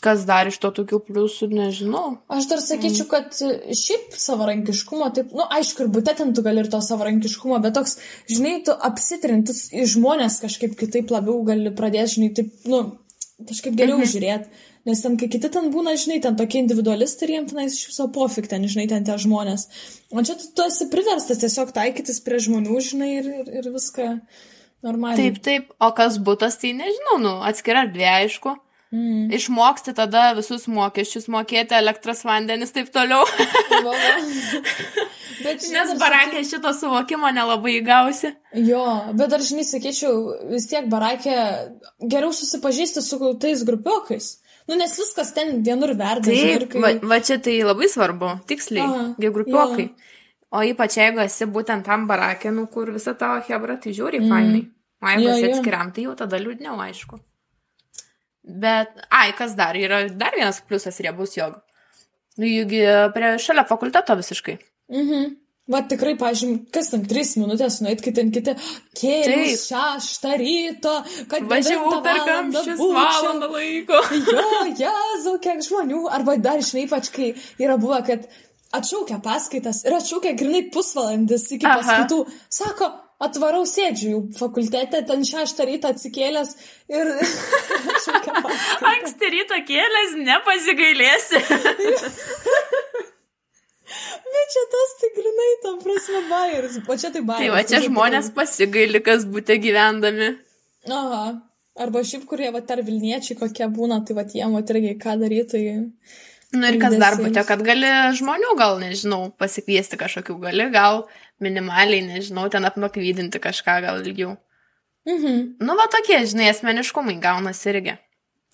Kas 0.00 0.22
dar 0.24 0.48
iš 0.48 0.56
to 0.62 0.70
tokių 0.72 1.02
pliusų, 1.10 1.50
nežinau. 1.52 2.04
Aš 2.32 2.46
dar 2.48 2.62
sakyčiau, 2.64 3.04
kad 3.10 3.34
šiaip 3.36 4.14
savarankiškumo, 4.16 5.10
taip, 5.16 5.34
nu, 5.36 5.44
aišku, 5.58 5.84
ir 5.84 5.90
būtent 5.92 6.22
ten 6.22 6.32
tu 6.36 6.44
gali 6.46 6.62
ir 6.62 6.70
to 6.72 6.80
savarankiškumo, 6.84 7.58
bet 7.60 7.76
toks, 7.76 7.98
žinai, 8.30 8.54
tu 8.64 8.72
apsitrintis 8.88 9.66
į 9.76 9.84
žmonės 9.92 10.40
kažkaip 10.40 10.78
kitaip 10.80 11.12
labiau 11.12 11.42
gali 11.44 11.72
pradėti, 11.76 12.14
žinai, 12.14 12.30
taip, 12.38 12.54
nu, 12.70 12.80
kažkaip 13.50 13.76
geriau 13.76 13.98
mhm. 14.00 14.10
žiūrėti. 14.14 14.66
Nes 14.88 15.02
ten, 15.04 15.18
kai 15.20 15.28
kiti 15.28 15.50
ten 15.52 15.68
būna, 15.74 15.92
žinai, 16.00 16.16
ten 16.24 16.38
tokie 16.40 16.62
individualistai 16.62 17.26
ir 17.26 17.34
jiems 17.34 17.52
tenais 17.52 17.76
iš 17.76 17.90
viso 17.90 18.06
pofik 18.14 18.48
ten, 18.48 18.64
žinai, 18.64 18.86
ten 18.88 19.04
tie 19.04 19.18
žmonės. 19.20 19.66
O 20.08 20.24
čia 20.24 20.38
tu, 20.40 20.48
tu 20.56 20.64
esi 20.64 20.88
priverstas 20.92 21.42
tiesiog 21.42 21.74
taikytis 21.76 22.22
prie 22.24 22.40
žmonių, 22.40 22.78
žinai, 22.88 23.10
ir, 23.18 23.28
ir, 23.42 23.52
ir 23.60 23.68
viską 23.74 24.08
normaliai. 24.86 25.20
Taip, 25.20 25.42
taip, 25.44 25.68
o 25.76 25.92
kas 25.96 26.16
būtas, 26.24 26.56
tai 26.62 26.72
nežinau, 26.78 27.18
nu, 27.20 27.36
atskira 27.44 27.84
erdvė, 27.84 28.08
aišku. 28.22 28.56
Mm. 28.90 29.30
Išmoksti 29.36 29.94
tada 29.94 30.32
visus 30.34 30.64
mokesčius 30.66 31.28
mokėti, 31.30 31.76
elektros 31.78 32.24
vandenis, 32.26 32.72
taip 32.74 32.90
toliau. 32.90 33.22
Bet, 35.40 35.62
žinai, 35.62 35.86
Nes 35.86 36.00
barakė 36.00 36.42
šito 36.44 36.72
suvokimo 36.76 37.30
nelabai 37.32 37.78
įgausi. 37.78 38.32
Jo, 38.60 38.82
bet 39.16 39.30
dar, 39.32 39.40
žinai, 39.40 39.64
sakyčiau, 39.64 40.34
vis 40.50 40.66
tiek 40.68 40.84
barakė 40.92 41.36
geriau 42.02 42.34
susipažįsti 42.36 43.00
su 43.00 43.30
tais 43.40 43.62
grupiokais. 43.64 44.26
Nu, 44.68 44.76
nes 44.76 44.92
viskas 45.00 45.32
ten 45.32 45.62
vienur 45.64 45.94
verda. 45.96 46.28
Taip, 46.28 46.66
kai... 46.74 46.82
va, 46.84 46.92
va 47.14 47.20
čia 47.24 47.40
tai 47.42 47.56
labai 47.64 47.88
svarbu, 47.88 48.34
tiksliai, 48.50 48.84
Aha, 48.84 49.06
grupiokai. 49.16 49.88
O 50.50 50.60
ypač 50.66 50.98
jeigu 50.98 51.24
esi 51.24 51.48
būtent 51.48 51.86
tam 51.86 52.04
barakė, 52.10 52.52
nu, 52.52 52.66
kur 52.70 52.92
visa 52.92 53.16
tavo 53.16 53.40
hebra, 53.48 53.78
tai 53.80 53.94
žiūri 53.96 54.20
mm. 54.20 54.30
fainai. 54.34 54.62
O 55.00 55.14
jeigu 55.14 55.26
Jo, 55.26 55.34
esi 55.38 55.46
jo. 55.46 55.56
atskiriam, 55.56 55.90
tai 55.96 56.04
jau 56.04 56.14
tada 56.18 56.42
liūdniau, 56.42 56.76
aišku. 56.84 57.22
Bet, 58.50 58.96
ai, 59.14 59.30
kas 59.38 59.54
dar, 59.58 59.78
yra 59.78 60.02
dar 60.10 60.34
vienas 60.36 60.62
pliusas 60.66 60.98
riebus 61.02 61.36
jog. 61.38 61.60
Nu, 62.40 62.48
juk 62.48 62.74
prie 63.14 63.36
šalia 63.42 63.66
fakulteto 63.68 64.16
visiškai. 64.18 64.58
Mhm. 64.90 65.30
Va 65.70 65.84
tikrai, 65.86 66.16
pažiūrėjau, 66.18 66.64
kas 66.74 66.88
ten 66.90 67.02
tris 67.06 67.36
minutės 67.38 67.76
nueit, 67.84 68.00
kai 68.02 68.10
ten 68.16 68.32
kiti 68.34 68.56
kėlė 68.98 69.36
Taip. 69.36 69.60
šeštą 69.60 70.32
ryto, 70.40 70.94
kad 71.30 71.46
Važiavau 71.52 72.00
per 72.02 72.18
kamščius 72.26 72.80
valandą 72.80 73.50
laiko. 73.52 74.00
Jo, 74.32 74.48
jezu, 74.80 75.36
kiek 75.44 75.62
žmonių. 75.62 76.00
Arba 76.10 76.34
dar, 76.42 76.64
žinai, 76.66 76.88
ypač 76.88 77.12
kai 77.14 77.28
yra 77.62 77.76
buvę, 77.78 78.00
kad 78.08 78.26
atšaukia 78.74 79.20
paskaitas 79.22 79.84
ir 79.86 79.94
atšaukia 80.00 80.34
grinai 80.40 80.64
pusvalandis 80.74 81.46
iki 81.54 81.68
Aha. 81.68 81.78
paskaitų. 81.78 82.24
Sako, 82.58 82.90
atvarau 83.20 83.64
sėdžiu 83.68 84.10
jau 84.10 84.20
fakultete, 84.38 85.02
ten 85.06 85.24
šeštą 85.26 85.66
rytą 85.68 85.92
atsikėlęs 85.94 86.54
ir. 86.92 87.12
Anksti 88.92 89.32
ryto 89.36 89.60
kėlės, 89.68 90.16
nepasigailėsi. 90.24 91.42
Bet 94.30 94.52
čia 94.54 94.62
tas 94.70 94.90
tai 95.00 95.08
grinai, 95.16 95.50
tam 95.64 95.78
prasme, 95.82 96.20
bairis. 96.30 96.78
O 96.86 96.96
čia 96.96 97.10
tai 97.10 97.22
bairis. 97.26 97.42
Tai 97.42 97.54
va 97.56 97.62
čia 97.66 97.80
žmonės 97.84 98.30
pasigaili, 98.36 99.02
kas 99.02 99.26
būtė 99.26 99.58
gyvendami. 99.62 100.32
Aha. 100.88 101.24
Arba 101.80 102.02
šiaip, 102.06 102.26
kurie, 102.28 102.50
va, 102.54 102.60
ar 102.62 102.82
Vilniečiai 102.86 103.38
kokie 103.38 103.66
būna, 103.70 104.00
tai 104.06 104.16
va, 104.18 104.24
jiem, 104.26 104.54
va, 104.54 104.62
irgi 104.62 104.94
ką 105.00 105.16
daryti, 105.20 105.48
tai... 105.54 105.62
Nu 106.50 106.66
ir 106.66 106.80
kas 106.82 106.96
dar 106.98 107.14
būtė, 107.18 107.44
kad 107.46 107.60
gali 107.62 107.90
žmonių 108.18 108.56
gal, 108.58 108.80
nežinau, 108.82 109.20
pasikviesti 109.38 109.98
kažkokių, 109.98 110.34
gali 110.42 110.66
gal 110.74 111.04
minimaliai, 111.44 112.04
nežinau, 112.06 112.46
ten 112.52 112.66
apnakvydinti 112.68 113.40
kažką 113.42 113.80
gal 113.86 114.00
ilgiau. 114.04 114.36
Mhm. 115.08 115.42
Nu 115.64 115.76
va 115.78 115.88
tokie, 115.92 116.20
žinai, 116.28 116.50
asmeniškumai 116.52 117.16
gaunasi 117.22 117.72
irgi. 117.72 117.96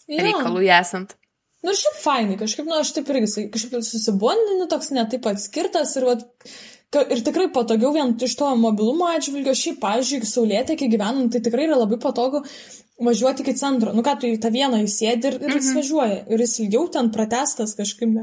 Jo. 0.06 0.22
Reikalų 0.22 0.62
esant. 0.70 1.16
Nu 1.66 1.74
šiaip 1.74 1.98
fainai, 1.98 2.38
kažkaip, 2.38 2.68
nu, 2.68 2.78
aš 2.78 2.92
taip 2.94 3.10
irgi 3.10 3.48
kažkaip 3.50 3.82
susibondinu, 3.82 4.68
toks 4.70 4.92
netaip 4.94 5.26
atskirtas 5.26 5.96
ir, 5.98 6.06
vat, 6.06 6.22
ir 7.10 7.22
tikrai 7.26 7.48
patogiau 7.54 7.90
vien 7.96 8.12
iš 8.22 8.36
to 8.38 8.52
mobilumo 8.60 9.08
atžvilgio, 9.10 9.56
šiaip, 9.58 9.80
pažiūrėk, 9.82 10.28
saulėtekį 10.30 10.90
gyvenant, 10.92 11.32
tai 11.34 11.42
tikrai 11.42 11.66
yra 11.66 11.80
labai 11.80 11.98
patogu 12.02 12.44
važiuoti 13.02 13.42
iki 13.42 13.56
centro. 13.58 13.92
Nu 13.96 14.04
ką, 14.06 14.14
tu 14.20 14.30
į 14.30 14.38
tą 14.40 14.52
vieną 14.54 14.80
įsėdi 14.84 15.32
ir, 15.32 15.38
ir 15.42 15.56
jis 15.58 15.72
važiuoja. 15.76 16.20
Ir 16.30 16.44
jis 16.44 16.56
ilgiau 16.62 16.86
ten 16.92 17.10
pratestas 17.14 17.74
kažkaip. 17.78 18.14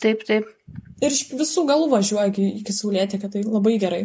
Taip, 0.00 0.26
taip. 0.28 0.52
Ir 1.00 1.10
iš 1.14 1.30
visų 1.32 1.64
galų 1.68 1.86
važiuoja 1.94 2.28
iki, 2.30 2.46
iki 2.60 2.72
saulėtekio, 2.76 3.30
tai 3.32 3.42
labai 3.46 3.76
gerai. 3.80 4.02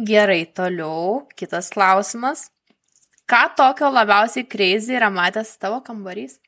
Gerai, 0.00 0.44
toliau. 0.56 1.26
Kitas 1.38 1.70
klausimas. 1.74 2.48
Ką 3.30 3.42
tokio 3.58 3.90
labiausiai 3.94 4.48
crazy 4.50 4.96
yra 4.98 5.10
matęs 5.14 5.52
tavo 5.62 5.78
kambarys? 5.86 6.40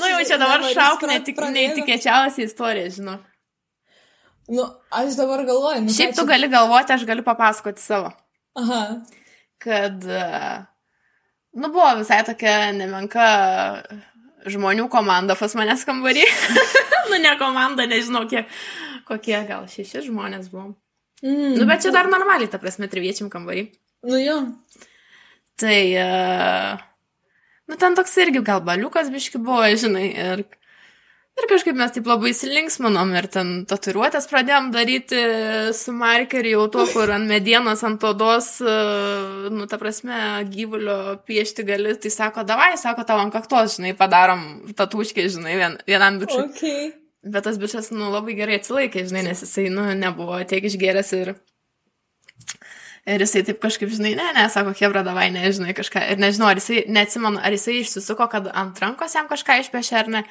nu 0.00 0.06
jau 0.08 0.20
čia 0.24 0.38
dabar 0.40 0.62
šauk 0.72 1.02
netik, 1.10 1.36
neįtikėčiausią 1.56 2.46
istoriją, 2.46 2.88
žinau. 2.94 3.18
Nu, 4.50 4.64
aš 4.90 5.18
dabar 5.18 5.42
galvoju, 5.46 5.82
nu. 5.84 5.92
Šiaip 5.94 6.14
tu 6.16 6.22
čia- 6.22 6.30
gali 6.32 6.48
galvoti, 6.50 6.94
aš 6.94 7.04
galiu 7.06 7.24
papasakoti 7.26 7.82
savo. 7.82 8.10
Aha. 8.58 9.02
kad, 9.60 10.04
e, 10.08 10.64
nu, 11.56 11.70
buvo 11.70 11.88
visai 12.00 12.22
tokia 12.26 12.70
nemenka 12.76 13.26
žmonių 14.50 14.86
komanda 14.92 15.36
pas 15.38 15.54
manęs 15.58 15.84
kambarį. 15.88 16.24
nu, 17.10 17.18
ne 17.20 17.34
komanda, 17.40 17.86
nežinau, 17.90 18.24
kiek, 18.30 18.48
kokie, 19.08 19.36
gal 19.48 19.66
šeši 19.70 20.06
žmonės 20.08 20.48
buvom. 20.52 20.74
Mm. 21.24 21.56
Nu, 21.58 21.66
bet 21.68 21.84
čia 21.84 21.92
dar 21.92 22.08
normaliai, 22.08 22.48
ta 22.48 22.60
prasme, 22.62 22.88
triviečiam 22.88 23.28
kambarį. 23.32 23.66
Nu 24.08 24.20
jo. 24.20 24.38
Tai, 25.60 25.80
uh, 26.00 26.80
nu, 27.68 27.76
ten 27.76 27.96
toks 27.98 28.16
irgi 28.22 28.40
gal 28.46 28.62
baliukas 28.64 29.10
biški 29.12 29.42
buvo, 29.42 29.66
žinai, 29.76 30.06
ir, 30.08 30.44
ir 31.40 31.48
kažkaip 31.50 31.76
mes 31.78 31.92
taip 31.94 32.08
labai 32.08 32.30
įsilinksminom 32.34 33.12
ir 33.18 33.28
ten 33.32 33.50
tatuiruotės 33.68 34.28
pradėjom 34.30 34.70
daryti 34.74 35.20
su 35.76 35.94
markeriu 35.96 36.54
jau 36.58 36.66
tuo, 36.76 36.86
kur 36.92 37.12
ant 37.14 37.28
medienos, 37.30 37.82
ant 37.86 38.04
odos, 38.06 38.52
uh, 38.64 39.48
nu, 39.52 39.66
ta 39.70 39.80
prasme, 39.80 40.20
gyvulio 40.52 41.18
piešti 41.28 41.66
gali, 41.68 41.96
tai 42.00 42.12
sako, 42.14 42.44
davai, 42.48 42.72
sako, 42.80 43.06
tavo 43.08 43.24
ant 43.24 43.34
kaktos, 43.34 43.78
žinai, 43.78 43.94
padarom 43.98 44.46
tatuškį, 44.78 45.28
žinai, 45.36 45.56
vien, 45.60 45.78
vienam 45.88 46.20
bičiui. 46.22 46.46
Okay. 46.50 46.90
Bet 47.24 47.44
tas 47.44 47.58
bičias, 47.60 47.90
nu, 47.92 48.08
labai 48.12 48.36
gerai 48.38 48.60
atsilaikė, 48.60 49.04
žinai, 49.08 49.26
nes 49.28 49.42
jisai, 49.44 49.68
nu, 49.72 49.84
nebuvo 49.98 50.40
tiek 50.48 50.64
išgeręs 50.70 51.16
ir... 51.18 51.34
Ir 53.08 53.22
jisai 53.24 53.40
taip 53.48 53.58
kažkaip, 53.62 53.88
žinai, 53.92 54.12
ne, 54.16 54.26
ne, 54.36 54.44
sako, 54.52 54.74
Hebra, 54.76 55.00
davai, 55.04 55.30
nežinai, 55.32 55.72
kažką. 55.76 56.02
Ir 56.12 56.20
nežinau, 56.20 56.50
ar 56.52 56.60
jisai, 56.60 56.82
neatsimenu, 56.92 57.40
ar 57.40 57.54
jisai 57.56 57.78
išsisuko, 57.80 58.26
kad 58.30 58.48
ant 58.52 58.80
rankos 58.82 59.16
jam 59.16 59.28
kažką 59.30 59.56
išpešė 59.64 59.96
ar 60.02 60.10
ne. 60.12 60.22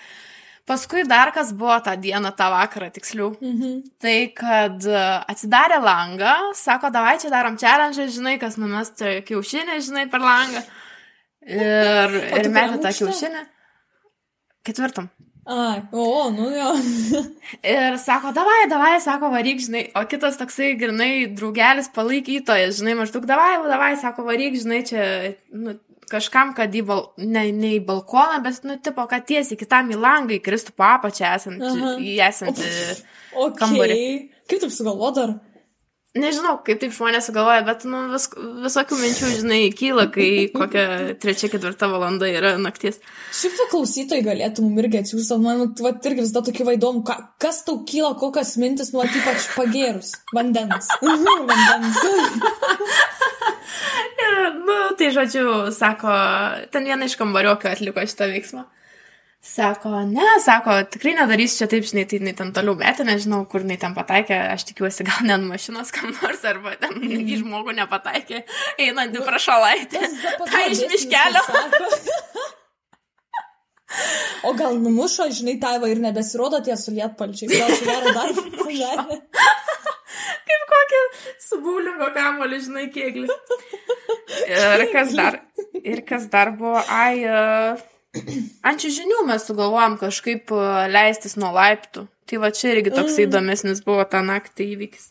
Paskui 0.69 1.01
dar 1.09 1.31
kas 1.33 1.49
buvo 1.57 1.79
tą 1.81 1.95
dieną, 1.97 2.29
tą 2.37 2.49
vakarą, 2.53 2.91
tiksliau. 2.93 3.31
Mhm. 3.41 3.77
Tai, 4.01 4.17
kad 4.37 4.85
e, 4.85 5.05
atsidarė 5.33 5.79
langą, 5.81 6.33
sako, 6.57 6.91
davai 6.93 7.15
čia 7.21 7.31
darom 7.33 7.57
challenge, 7.57 8.05
žinai, 8.13 8.35
kas 8.41 8.59
numestų 8.61 9.19
kiaušinį, 9.29 9.79
žinai, 9.87 10.05
per 10.11 10.21
langą. 10.21 10.61
Ir, 11.49 12.19
ir 12.37 12.51
metė 12.53 12.83
tą 12.83 12.93
kiaušinį. 12.99 13.41
Ketvirtam. 14.67 15.09
Ai, 15.49 15.81
o, 15.91 16.29
nu 16.29 16.51
jo. 16.53 16.73
Ir 17.73 17.97
sako, 17.97 18.29
davai, 18.37 18.67
davai, 18.69 18.99
sako, 19.01 19.31
varyk, 19.33 19.63
žinai, 19.65 19.87
o 19.97 20.03
kitas 20.05 20.37
toksai, 20.37 20.75
grinai, 20.77 21.25
draugelis 21.33 21.89
palaikytojas, 21.95 22.77
žinai, 22.77 22.93
maždaug, 22.99 23.25
davai, 23.25 23.55
davai, 23.65 23.95
sako, 23.97 24.27
varyk, 24.27 24.59
žinai, 24.61 24.83
čia, 24.85 25.07
nu, 25.49 25.73
kažkam, 26.11 26.53
kad 26.57 26.73
į, 26.75 26.83
bal... 26.89 27.05
ne, 27.21 27.47
ne 27.55 27.75
į 27.77 27.83
balkoną, 27.87 28.41
bet, 28.45 28.61
nu, 28.67 28.79
tipo, 28.83 29.05
kad 29.09 29.27
tiesiai 29.29 29.59
kitam 29.59 29.91
į 29.93 29.99
langą 30.01 30.35
įkristų 30.37 30.75
po 30.77 30.87
apačią 30.89 31.35
esant, 31.37 31.63
Aha. 31.63 31.95
į 32.01 32.17
esantį 32.29 32.73
Okay. 33.29 33.59
kambarį. 33.59 34.03
Kaip 34.49 34.63
taip 34.63 34.71
sugalvo 34.73 35.11
dar? 35.13 35.35
Nežinau, 36.17 36.55
kaip 36.65 36.79
taip 36.81 36.93
žmonės 36.95 37.27
sugalvoja, 37.29 37.61
bet, 37.67 37.83
nu, 37.85 37.99
vis, 38.09 38.23
visokių 38.63 38.97
minčių, 38.97 39.27
žinai, 39.43 39.59
kyla, 39.77 40.07
kai 40.09 40.29
kokia 40.57 40.85
trečia, 41.21 41.51
ketvirta 41.53 41.85
valanda 41.91 42.25
yra 42.25 42.55
nakties. 42.57 42.97
Šiaip 43.37 43.59
va 43.59 43.67
klausytojai 43.75 44.25
galėtų 44.25 44.65
mum 44.65 44.79
irgi 44.81 45.03
atsiųsti, 45.03 45.37
man 45.43 45.61
va, 45.77 45.91
irgi 45.93 46.25
vis 46.25 46.33
dar 46.33 46.41
tokie 46.47 46.65
vaidomu, 46.65 47.03
ka, 47.05 47.19
kas 47.41 47.61
tau 47.67 47.83
kyla, 47.85 48.15
kokias 48.17 48.55
mintis, 48.57 48.89
nu, 48.95 49.05
ypač 49.05 49.51
pagėrus. 49.53 50.15
Vandens. 50.33 50.89
Vandens. 51.51 52.01
Ir, 54.19 54.35
nu, 54.65 54.75
tai 54.99 55.13
žodžiu, 55.15 55.45
sako, 55.75 56.11
ten 56.73 56.87
viena 56.89 57.07
iš 57.07 57.15
kambariokio 57.19 57.71
atliko 57.71 58.03
šitą 58.03 58.27
veiksmą. 58.33 58.65
Sako, 59.39 59.89
ne, 60.03 60.25
sako, 60.43 60.73
tikrai 60.91 61.13
nedarys 61.15 61.53
čia 61.55 61.69
taip, 61.71 61.85
žinai, 61.87 62.03
tai 62.09 62.17
jinai 62.19 62.33
ten 62.35 62.49
toliau 62.55 62.75
metė, 62.79 63.05
nežinau, 63.07 63.45
kur 63.47 63.63
jinai 63.63 63.77
ten 63.79 63.95
pataikė, 63.95 64.35
aš 64.51 64.65
tikiuosi, 64.67 65.05
gal 65.07 65.23
ne 65.23 65.37
ant 65.37 65.47
mašinos 65.47 65.93
kam 65.95 66.11
nors, 66.17 66.43
arba 66.43 66.75
ten 66.81 66.99
į 66.99 67.39
žmogų 67.39 67.77
nepataikė, 67.77 68.43
einant 68.83 69.15
į 69.15 69.23
prašalaitę. 69.23 70.03
Tai 70.43 70.65
iš 70.73 70.83
miškelio. 70.91 71.45
O 74.43 74.53
gal 74.59 74.75
numušo, 74.79 75.25
žinai, 75.33 75.55
taiva 75.61 75.87
ir 75.89 76.03
nebesirodo 76.03 76.59
tie 76.65 76.75
su 76.77 76.93
lietpalčiai. 76.93 77.49
Gal 77.49 77.71
čia 77.79 77.87
gerą 77.87 78.13
darbą 78.19 78.43
padarė. 78.59 79.17
Kaip 80.49 80.67
kokia 80.73 81.01
su 81.47 81.59
būlingo 81.63 82.11
kamoliu, 82.15 82.59
žinai, 82.67 82.85
kėglį. 82.93 83.27
Ir 84.47 84.85
kas 84.93 85.13
dar? 85.17 85.39
Ir 85.83 86.03
kas 86.07 86.27
dar 86.31 86.53
buvo, 86.57 86.79
ai, 86.91 87.23
uh, 87.25 88.23
ant 88.65 88.85
žinių 88.85 89.25
mes 89.27 89.45
sugalvojom 89.47 89.99
kažkaip 90.01 90.53
uh, 90.55 90.85
leistis 90.91 91.37
nuo 91.39 91.51
laiptų. 91.55 92.07
Tai 92.29 92.41
va 92.43 92.51
čia 92.53 92.75
irgi 92.75 92.93
toks 92.93 93.17
įdomesnis 93.23 93.81
buvo 93.85 94.03
tą 94.09 94.21
naktį 94.25 94.73
įvykis. 94.75 95.09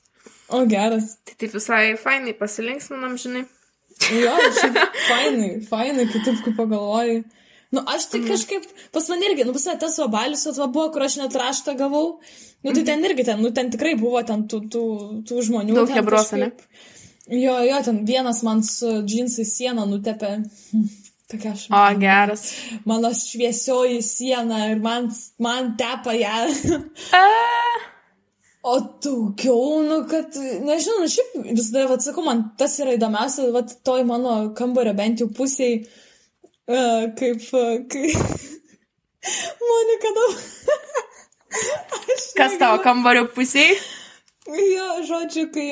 O 0.54 0.62
geras. 0.70 1.16
Tai 1.26 1.34
taip 1.40 1.56
visai 1.56 1.96
fainai 2.00 2.34
pasilinksminam, 2.38 3.16
žinai. 3.20 3.44
Jo, 4.14 4.36
šiaip 4.60 4.78
fainai, 5.08 5.50
fainai, 5.66 6.06
kitaip 6.12 6.38
kaip 6.44 6.56
pagalvoji. 6.56 7.24
Nu, 7.74 7.82
aš 7.84 8.06
tai 8.12 8.22
kažkaip, 8.24 8.64
pas 8.94 9.08
mane 9.12 9.26
irgi, 9.28 9.44
nu, 9.44 9.52
mane 9.52 9.74
tas 9.82 9.98
vabalius 10.00 10.46
atva 10.48 10.70
buvo, 10.72 10.86
kur 10.94 11.04
aš 11.04 11.18
net 11.20 11.34
raštą 11.36 11.74
gavau. 11.76 12.06
Nu, 12.64 12.72
tai 12.72 12.86
ten 12.86 13.04
irgi, 13.04 13.26
ten, 13.28 13.42
nu, 13.44 13.50
ten 13.54 13.68
tikrai 13.74 13.92
buvo 14.00 14.22
ten 14.26 14.46
tų, 14.48 14.62
tų, 14.72 14.84
tų 15.28 15.42
žmonių. 15.50 15.76
Daug 15.76 15.92
hebros, 15.92 16.32
ne? 16.38 16.48
Jo, 17.28 17.58
jo, 17.64 17.82
ten 17.84 18.04
vienas 18.08 18.42
man 18.42 18.62
su 18.64 19.02
džinsai 19.04 19.44
sieną 19.44 19.84
nutepė. 19.90 20.38
Tokia 21.28 21.52
aš. 21.52 21.66
O, 21.68 21.82
geras. 22.00 22.44
Mano 22.88 23.10
šviesioji 23.12 24.00
siena 24.02 24.62
ir 24.70 24.78
man, 24.80 25.10
man 25.44 25.74
tepa 25.76 26.14
ją. 26.16 26.38
O 28.68 28.78
daugiau, 29.04 29.82
nu, 29.84 30.00
kad, 30.08 30.34
nežinau, 30.64 31.02
nu, 31.04 31.08
šiaip 31.12 31.36
visada, 31.52 31.84
vad 31.88 32.02
sakau, 32.02 32.24
man 32.26 32.42
tas 32.58 32.74
yra 32.82 32.96
įdomiausia, 32.96 33.52
vad 33.54 33.70
toj 33.86 34.02
mano 34.08 34.32
kambario 34.58 34.96
bent 34.98 35.22
jau 35.22 35.28
pusiai, 35.30 35.82
uh, 36.66 37.06
kaip, 37.16 37.44
uh, 37.54 37.76
kai... 37.92 38.10
Monika 39.68 40.12
daug. 40.16 40.42
Kas 42.38 42.58
tavo 42.58 42.80
kambario 42.82 43.28
pusiai? 43.36 43.76
Jo, 44.48 44.88
žodžiu, 45.06 45.48
kai, 45.54 45.68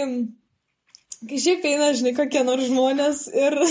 kai 1.24 1.40
šiaip 1.42 1.64
eina, 1.68 1.92
žinai, 1.96 2.16
kokie 2.18 2.44
nors 2.46 2.68
žmonės 2.70 3.26
ir... 3.34 3.58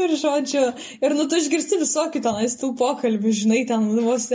Ir 0.00 0.12
žodžiu, 0.16 0.60
ir 1.02 1.14
nu 1.18 1.24
tu 1.28 1.36
išgirsti 1.36 1.80
visokių 1.80 2.20
tenais 2.24 2.54
tų 2.56 2.70
pokalbių, 2.78 3.32
žinai, 3.34 3.58
ten 3.68 3.82
vos 4.06 4.28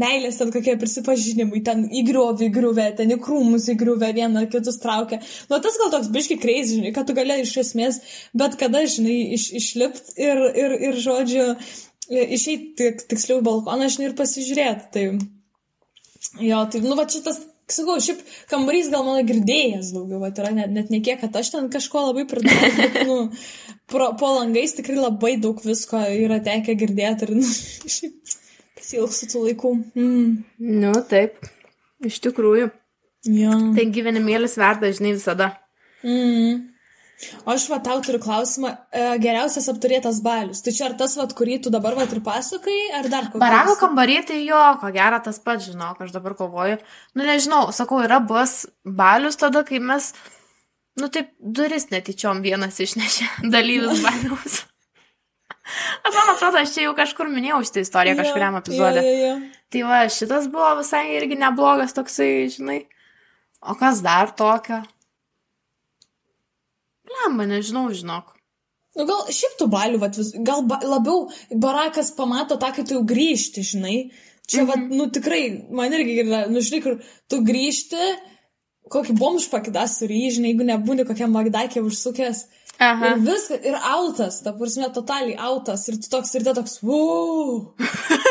meilės, 0.00 0.38
ten 0.38 0.52
kokie 0.54 0.76
prisipažinimai, 0.80 1.60
ten 1.66 1.82
įgriuvė, 2.00 2.46
įgriuvė, 2.46 2.86
ten 2.96 3.12
į 3.12 3.18
krūmus 3.20 3.66
įgriuvė, 3.74 4.12
vieną 4.16 4.46
kitus 4.52 4.78
traukia. 4.80 5.18
Nu 5.50 5.58
tas 5.60 5.76
gal 5.82 5.92
toks 5.92 6.08
biški 6.14 6.38
kreis, 6.40 6.70
žinai, 6.72 6.94
kad 6.96 7.10
tu 7.10 7.18
gali 7.18 7.40
iš 7.42 7.56
esmės, 7.64 8.00
bet 8.32 8.56
kada, 8.62 8.86
žinai, 8.94 9.18
iš, 9.36 9.50
išlipt 9.60 10.14
ir, 10.16 10.40
ir, 10.62 10.78
ir 10.88 11.02
žodžiu, 11.02 11.50
išeiti 12.08 12.72
tik, 12.80 13.04
tiksliau 13.10 13.42
balkoną, 13.44 13.90
žinai, 13.90 14.12
ir 14.12 14.18
pasižiūrėti. 14.22 14.90
Tai 14.94 16.46
jo, 16.46 16.64
tai, 16.72 16.86
nu 16.86 16.96
va 16.96 17.10
šitas 17.10 17.42
sakau, 17.74 17.96
šiaip 18.02 18.22
kambarys 18.50 18.90
gal 18.92 19.04
mano 19.06 19.22
girdėjęs 19.26 19.92
daugiau, 19.94 20.20
va, 20.22 20.32
yra 20.32 20.52
net, 20.56 20.72
net 20.74 20.92
ne 20.92 21.02
kiek, 21.04 21.20
kad 21.22 21.36
aš 21.40 21.52
ten 21.54 21.70
kažko 21.72 22.06
labai 22.08 22.26
pridėjau, 22.30 22.90
nu, 23.10 23.18
pro, 23.90 24.12
po 24.20 24.34
langais 24.38 24.76
tikrai 24.78 24.98
labai 25.00 25.36
daug 25.42 25.60
visko 25.64 26.00
yra 26.24 26.40
tekę 26.44 26.76
girdėti 26.80 27.28
ir, 27.28 27.34
nu, 27.40 27.46
šiaip 27.96 28.36
pasilgsiu 28.80 29.30
tų 29.30 29.46
laikų. 29.48 29.72
Mm. 29.98 30.28
Nu, 30.80 30.94
taip. 31.10 31.38
Iš 32.00 32.20
tikrųjų. 32.24 32.70
Jo. 33.28 33.56
Tai 33.76 33.84
gyvenimėlis 33.92 34.56
verda, 34.56 34.88
žinai, 34.96 35.12
visada. 35.18 35.52
Mm. 36.00 36.69
O 37.44 37.52
aš 37.52 37.66
va 37.68 37.78
tau 37.84 38.00
turiu 38.04 38.20
klausimą, 38.22 38.70
e, 38.92 39.02
geriausias 39.20 39.68
apturėtas 39.68 40.22
balius. 40.24 40.62
Tai 40.64 40.72
čia 40.76 40.86
ar 40.88 40.96
tas, 41.00 41.16
va, 41.18 41.26
kurį 41.36 41.58
tu 41.64 41.72
dabar 41.72 41.96
va 41.98 42.06
ir 42.08 42.22
pasakai, 42.24 42.78
ar 42.96 43.08
dar 43.12 43.28
koks? 43.28 43.42
Barako 43.42 43.76
kambarį, 43.82 44.16
tai 44.30 44.40
jo, 44.46 44.60
ko 44.80 44.88
gero 44.94 45.20
tas 45.24 45.40
pats, 45.44 45.68
žinok, 45.68 46.00
aš 46.06 46.14
dabar 46.16 46.36
kovoju. 46.38 46.78
Nu, 47.18 47.26
nežinau, 47.28 47.66
sakau, 47.76 48.00
yra 48.06 48.22
bus 48.24 48.64
balius 48.84 49.36
tada, 49.40 49.62
kai 49.68 49.82
mes, 49.84 50.14
nu, 51.00 51.10
taip, 51.12 51.34
duris 51.40 51.90
netyčiom 51.92 52.40
vienas 52.46 52.80
išnešė 52.80 53.28
dalyvis 53.54 54.00
baliaus. 54.06 54.62
Aš 56.00 56.16
man 56.16 56.32
atrodo, 56.32 56.62
aš 56.64 56.72
čia 56.74 56.86
jau 56.86 56.94
kažkur 56.98 57.28
minėjau 57.30 57.60
šitą 57.68 57.84
istoriją 57.84 58.16
kažkuriam 58.18 58.56
epizodė. 58.58 59.04
Jo, 59.04 59.10
jo, 59.12 59.26
jo. 59.28 59.58
Tai 59.70 59.82
va, 59.86 60.00
šitas 60.10 60.48
buvo 60.50 60.72
visai 60.80 61.04
irgi 61.18 61.36
neblogas 61.38 61.94
toksai, 61.94 62.48
žinai. 62.50 62.80
O 63.60 63.76
kas 63.78 64.00
dar 64.02 64.32
tokio? 64.34 64.80
Lemba, 67.10 67.46
nežinau, 67.50 67.88
žinok. 67.94 68.34
Nu, 68.98 69.06
gal 69.06 69.28
šiaip 69.30 69.54
tų 69.58 69.68
balių, 69.70 70.00
vat, 70.02 70.16
vis, 70.18 70.32
gal 70.46 70.64
ba, 70.66 70.80
labiau 70.82 71.28
barakas 71.62 72.10
pamato 72.16 72.58
tą, 72.58 72.72
kai 72.74 72.84
tu 72.86 72.96
jau 72.98 73.04
grįžti, 73.06 73.62
žinai. 73.66 73.96
Čia, 74.50 74.64
mhm. 74.64 74.70
vat, 74.70 74.96
nu 74.98 75.06
tikrai, 75.14 75.42
man 75.70 75.94
irgi 75.94 76.18
yra, 76.24 76.44
nu 76.50 76.62
žinai, 76.64 76.82
kur 76.84 76.98
tu 77.30 77.40
grįžti, 77.46 78.08
kokį 78.90 79.14
bomžpakį 79.20 79.74
surį, 79.92 80.22
žinai, 80.36 80.50
jeigu 80.52 80.66
nebūni 80.66 81.06
kokiam 81.06 81.30
magdakė 81.36 81.84
užsukęs. 81.86 82.46
Aha. 82.80 83.10
Ir 83.10 83.18
viskas, 83.26 83.60
ir 83.60 83.74
autas, 83.76 84.38
ta 84.40 84.54
prasme, 84.56 84.86
totaliai 84.94 85.34
autas, 85.36 85.82
ir 85.92 85.98
tu 86.00 86.08
toks, 86.12 86.32
ir 86.38 86.46
te 86.46 86.54
toks, 86.56 86.78
wow. 86.80 87.74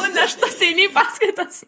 Nu, 0.00 0.06
neštas 0.14 0.58
eini 0.64 0.88
paskaitas. 0.92 1.62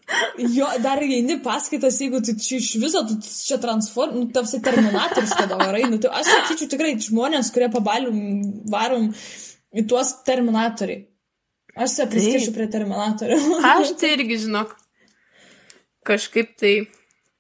Jo, 0.53 0.69
dar 0.85 1.01
eini 1.03 1.39
paskaitas, 1.43 1.97
jeigu 2.03 2.21
tu 2.25 2.35
čia 2.37 2.59
iš 2.61 2.75
viso, 2.83 3.03
tu 3.09 3.17
čia 3.23 3.57
transform, 3.63 4.19
nu, 4.21 4.29
tavsi 4.35 4.61
terminatorius 4.65 5.33
tada 5.39 5.57
varai, 5.61 5.87
nu, 5.89 5.99
tai 6.03 6.13
aš 6.21 6.29
sakyčiau 6.29 6.71
tikrai 6.75 6.93
žmonės, 7.01 7.51
kurie 7.55 7.71
pabalium 7.73 8.21
varom 8.73 9.09
į 9.73 9.87
tuos 9.89 10.13
terminatoriai. 10.29 11.07
Aš 11.73 11.97
se 11.97 12.09
priskirčiau 12.13 12.53
prie 12.53 12.69
terminatorių. 12.73 13.39
Aš 13.73 13.95
tai 14.01 14.13
irgi, 14.19 14.43
žinok, 14.45 14.77
kažkaip 16.09 16.53
tai 16.61 16.75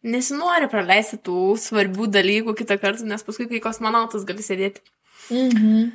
nesinori 0.02 0.68
praleisti 0.70 1.18
tų 1.22 1.54
svarbių 1.60 2.08
dalykų 2.12 2.54
kitą 2.58 2.78
kartą, 2.82 3.06
nes 3.08 3.22
paskui, 3.26 3.48
kai 3.50 3.62
kosmonautas 3.62 4.26
gali 4.28 4.44
sėdėti. 4.44 4.82
Mhm. 5.30 5.92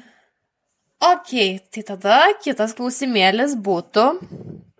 Ok, 1.08 1.34
tai 1.70 1.84
tada 1.86 2.22
kitas 2.41 2.74
klausimėlis 2.78 3.54
būtų, 3.62 4.06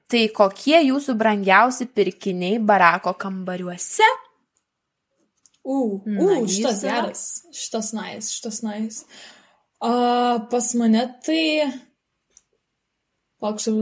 tai 0.10 0.24
kokie 0.34 0.80
jūsų 0.88 1.13
brangiausi 1.20 1.86
pirkiniai 1.94 2.58
barako 2.58 3.13
kambariuose? 3.22 4.08
U, 5.68 6.00
u, 6.00 6.28
šitas 6.48 6.80
geras, 6.82 7.24
šitas 7.54 7.92
nais, 7.94 8.32
šitas 8.32 8.62
nais. 8.63 9.02
A, 9.84 9.92
pas 10.50 10.72
mane 10.80 11.04
tai, 11.26 11.68
lauksiu, 13.44 13.76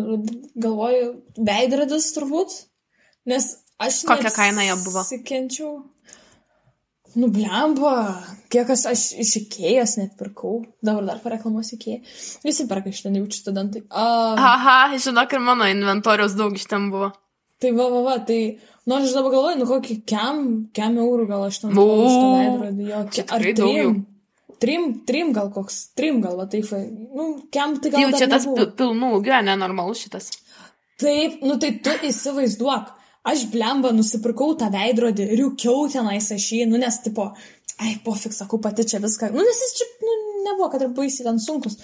galvoju, 0.59 1.11
veidrodis 1.37 2.09
turbūt, 2.17 2.57
nes 3.29 3.51
aš 3.81 4.03
Kokia 4.07 4.31
kaina 4.35 4.65
jo 4.67 4.79
buvo? 4.85 5.03
Sikenčiau. 5.07 5.75
Nu, 7.15 7.29
blemba, 7.31 7.91
kiek 8.51 8.69
aš, 8.73 8.81
aš 8.91 9.03
iš 9.23 9.29
Ikėjos 9.39 9.93
net 10.01 10.17
pirkau, 10.19 10.57
dabar 10.83 11.05
dar 11.07 11.21
pareklamuos 11.23 11.71
Ikėją. 11.77 12.01
Visi 12.43 12.65
perka 12.67 12.91
iš 12.91 13.05
ten 13.05 13.15
jaučiu 13.15 13.39
studentai. 13.39 13.85
A, 13.87 14.07
Aha, 14.35 14.79
žinok, 14.99 15.37
ir 15.37 15.43
mano 15.43 15.67
inventoriaus 15.71 16.35
daug 16.35 16.57
iš 16.59 16.67
ten 16.71 16.89
buvo. 16.91 17.13
tai 17.63 17.71
va, 17.71 17.85
va, 17.87 18.01
va, 18.03 18.17
tai, 18.27 18.39
nu, 18.83 18.97
aš 18.97 19.15
dabar 19.15 19.31
galvoju, 19.31 19.59
nu, 19.61 19.67
kokį 19.69 19.95
kem, 20.11 20.41
kem 20.75 20.99
eurų 20.99 21.29
gal 21.29 21.45
aš 21.47 21.61
ten 21.63 21.71
turiu 21.71 22.03
už 22.03 22.17
tą 22.17 22.33
veidrodį, 22.35 22.89
jo, 22.89 22.99
ar 23.37 23.47
trim, 23.47 23.95
trim, 24.59 24.89
trim 25.07 25.31
gal 25.37 25.53
koks, 25.55 25.79
trim 25.95 26.19
gal, 26.25 26.35
va, 26.41 26.49
taip, 26.51 26.67
nu, 27.15 27.29
kem 27.55 27.79
tai 27.79 27.93
gal 27.95 28.03
Jau 28.03 28.11
čia 28.19 28.27
tas 28.33 28.49
pilnų 28.51 29.13
ūgio, 29.21 29.39
nenormalus 29.47 30.03
šitas. 30.03 30.33
Taip, 30.99 31.39
nu 31.47 31.55
tai 31.63 31.77
tu 31.83 31.95
įsivaizduok. 32.11 32.91
Aš 33.25 33.47
blemba 33.49 33.89
nusipirkau 33.95 34.53
tą 34.59 34.69
veidrodį, 34.73 35.25
riukiau 35.39 35.87
tenais 35.89 36.27
aš 36.35 36.43
jį, 36.53 36.65
nu 36.69 36.77
nes 36.81 36.99
tipo, 37.01 37.31
ai, 37.81 37.95
pofik, 38.05 38.35
sakau, 38.37 38.59
pati 38.61 38.85
čia 38.85 38.99
viską. 39.03 39.31
Nu 39.33 39.41
nes 39.45 39.61
jis 39.63 39.73
čia, 39.79 39.87
nu, 40.05 40.17
nebuvo, 40.45 40.69
kad 40.73 40.85
ir 40.85 40.91
baisiai 40.93 41.25
ten 41.25 41.41
sunkus. 41.41 41.79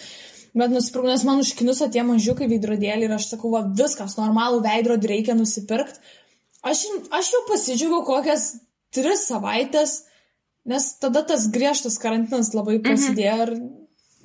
Bet 0.54 0.70
nusipirkau, 0.74 1.10
nes 1.10 1.24
man 1.26 1.42
užkniuso 1.42 1.88
tie 1.92 2.04
mažiukai 2.06 2.46
veidrodėlį 2.52 3.08
ir 3.08 3.16
aš 3.16 3.30
sakau, 3.34 3.54
va, 3.56 3.64
viskas, 3.82 4.18
normalų 4.20 4.62
veidrodį 4.68 5.12
reikia 5.16 5.36
nusipirkti. 5.40 5.98
Aš, 6.62 6.86
aš 7.10 7.34
jau 7.34 7.42
pasidžiaugiau 7.50 8.04
kokias 8.06 8.52
tris 8.94 9.24
savaitės, 9.32 10.02
nes 10.70 10.92
tada 11.02 11.24
tas 11.26 11.48
griežtas 11.50 11.98
karantinas 11.98 12.52
labai 12.54 12.78
Mhm. 12.78 12.84
prasidėjo 12.86 13.38
ir, 13.48 13.54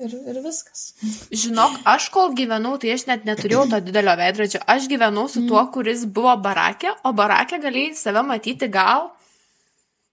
ir, 0.03 0.15
ir 0.31 0.41
viskas. 0.45 0.93
Žinok, 1.33 1.81
aš 1.89 2.09
kol 2.15 2.33
gyvenau, 2.37 2.77
tai 2.83 2.95
aš 2.97 3.07
net 3.11 3.27
neturėjau 3.29 3.67
to 3.73 3.83
didelio 3.89 4.17
veidrodžio. 4.19 4.63
Aš 4.69 4.89
gyvenau 4.93 5.27
su 5.33 5.45
tuo, 5.49 5.63
kuris 5.75 6.07
buvo 6.07 6.35
barakė, 6.43 6.95
o 7.07 7.13
barakė 7.17 7.61
galėjai 7.63 7.97
save 7.99 8.23
matyti 8.27 8.69
gal, 8.73 9.09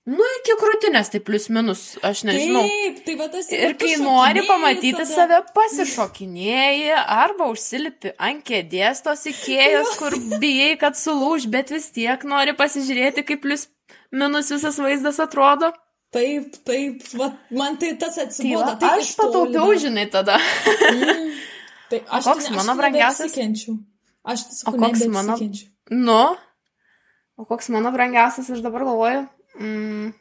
nu, 0.09 0.29
iki 0.39 0.55
krūtinės, 0.59 1.11
tai 1.13 1.21
plius 1.27 1.49
minus, 1.53 1.83
aš 2.05 2.23
nežinau. 2.29 2.63
Taip, 2.67 3.03
tai 3.05 3.17
va 3.19 3.29
tas 3.35 3.51
Ir 3.55 3.77
kai 3.79 3.93
nori 4.01 4.45
pamatyti 4.47 4.97
tada. 4.97 5.09
save, 5.11 5.39
pasišokinėji 5.55 6.91
arba 7.01 7.51
užsilipi 7.53 8.15
ant 8.17 8.43
kėdės 8.47 9.03
tos 9.05 9.27
ikėjos, 9.31 9.95
kur 10.01 10.17
bijai, 10.41 10.73
kad 10.81 10.99
sulūž, 10.99 11.47
bet 11.51 11.75
vis 11.75 11.91
tiek 11.95 12.27
nori 12.27 12.55
pasižiūrėti, 12.59 13.27
kaip 13.27 13.45
plius 13.45 13.69
minus 14.13 14.51
visas 14.53 14.79
vaizdas 14.79 15.19
atrodo. 15.23 15.73
Taip, 16.13 16.57
taip, 16.67 17.01
va, 17.17 17.31
man 17.57 17.77
tai 17.81 17.95
tas 17.97 18.15
Tai 18.19 18.27
atsibodo. 18.27 18.65
va, 18.67 18.75
tai 18.77 18.99
aš 19.01 19.13
pataupiau, 19.17 19.73
žinai, 19.81 20.05
tada. 20.13 20.37
Tai 21.89 21.99
aš 22.17 22.27
koks 22.29 22.49
tai, 22.49 22.55
mano 22.55 22.75
aš 22.75 22.79
brangiausias? 22.79 23.33
Aš 24.23 24.43
tai 24.45 24.57
sakau, 24.59 24.79
koks 24.79 25.07
mano-. 25.09 25.37
Nu, 25.89 26.21
o 27.37 27.47
koks 27.49 27.71
mano 27.73 27.91
brangiausias, 27.95 28.51
aš 28.53 28.61
dabar 28.65 28.85
galvoju. 28.85 29.25
Mm, 29.57 30.13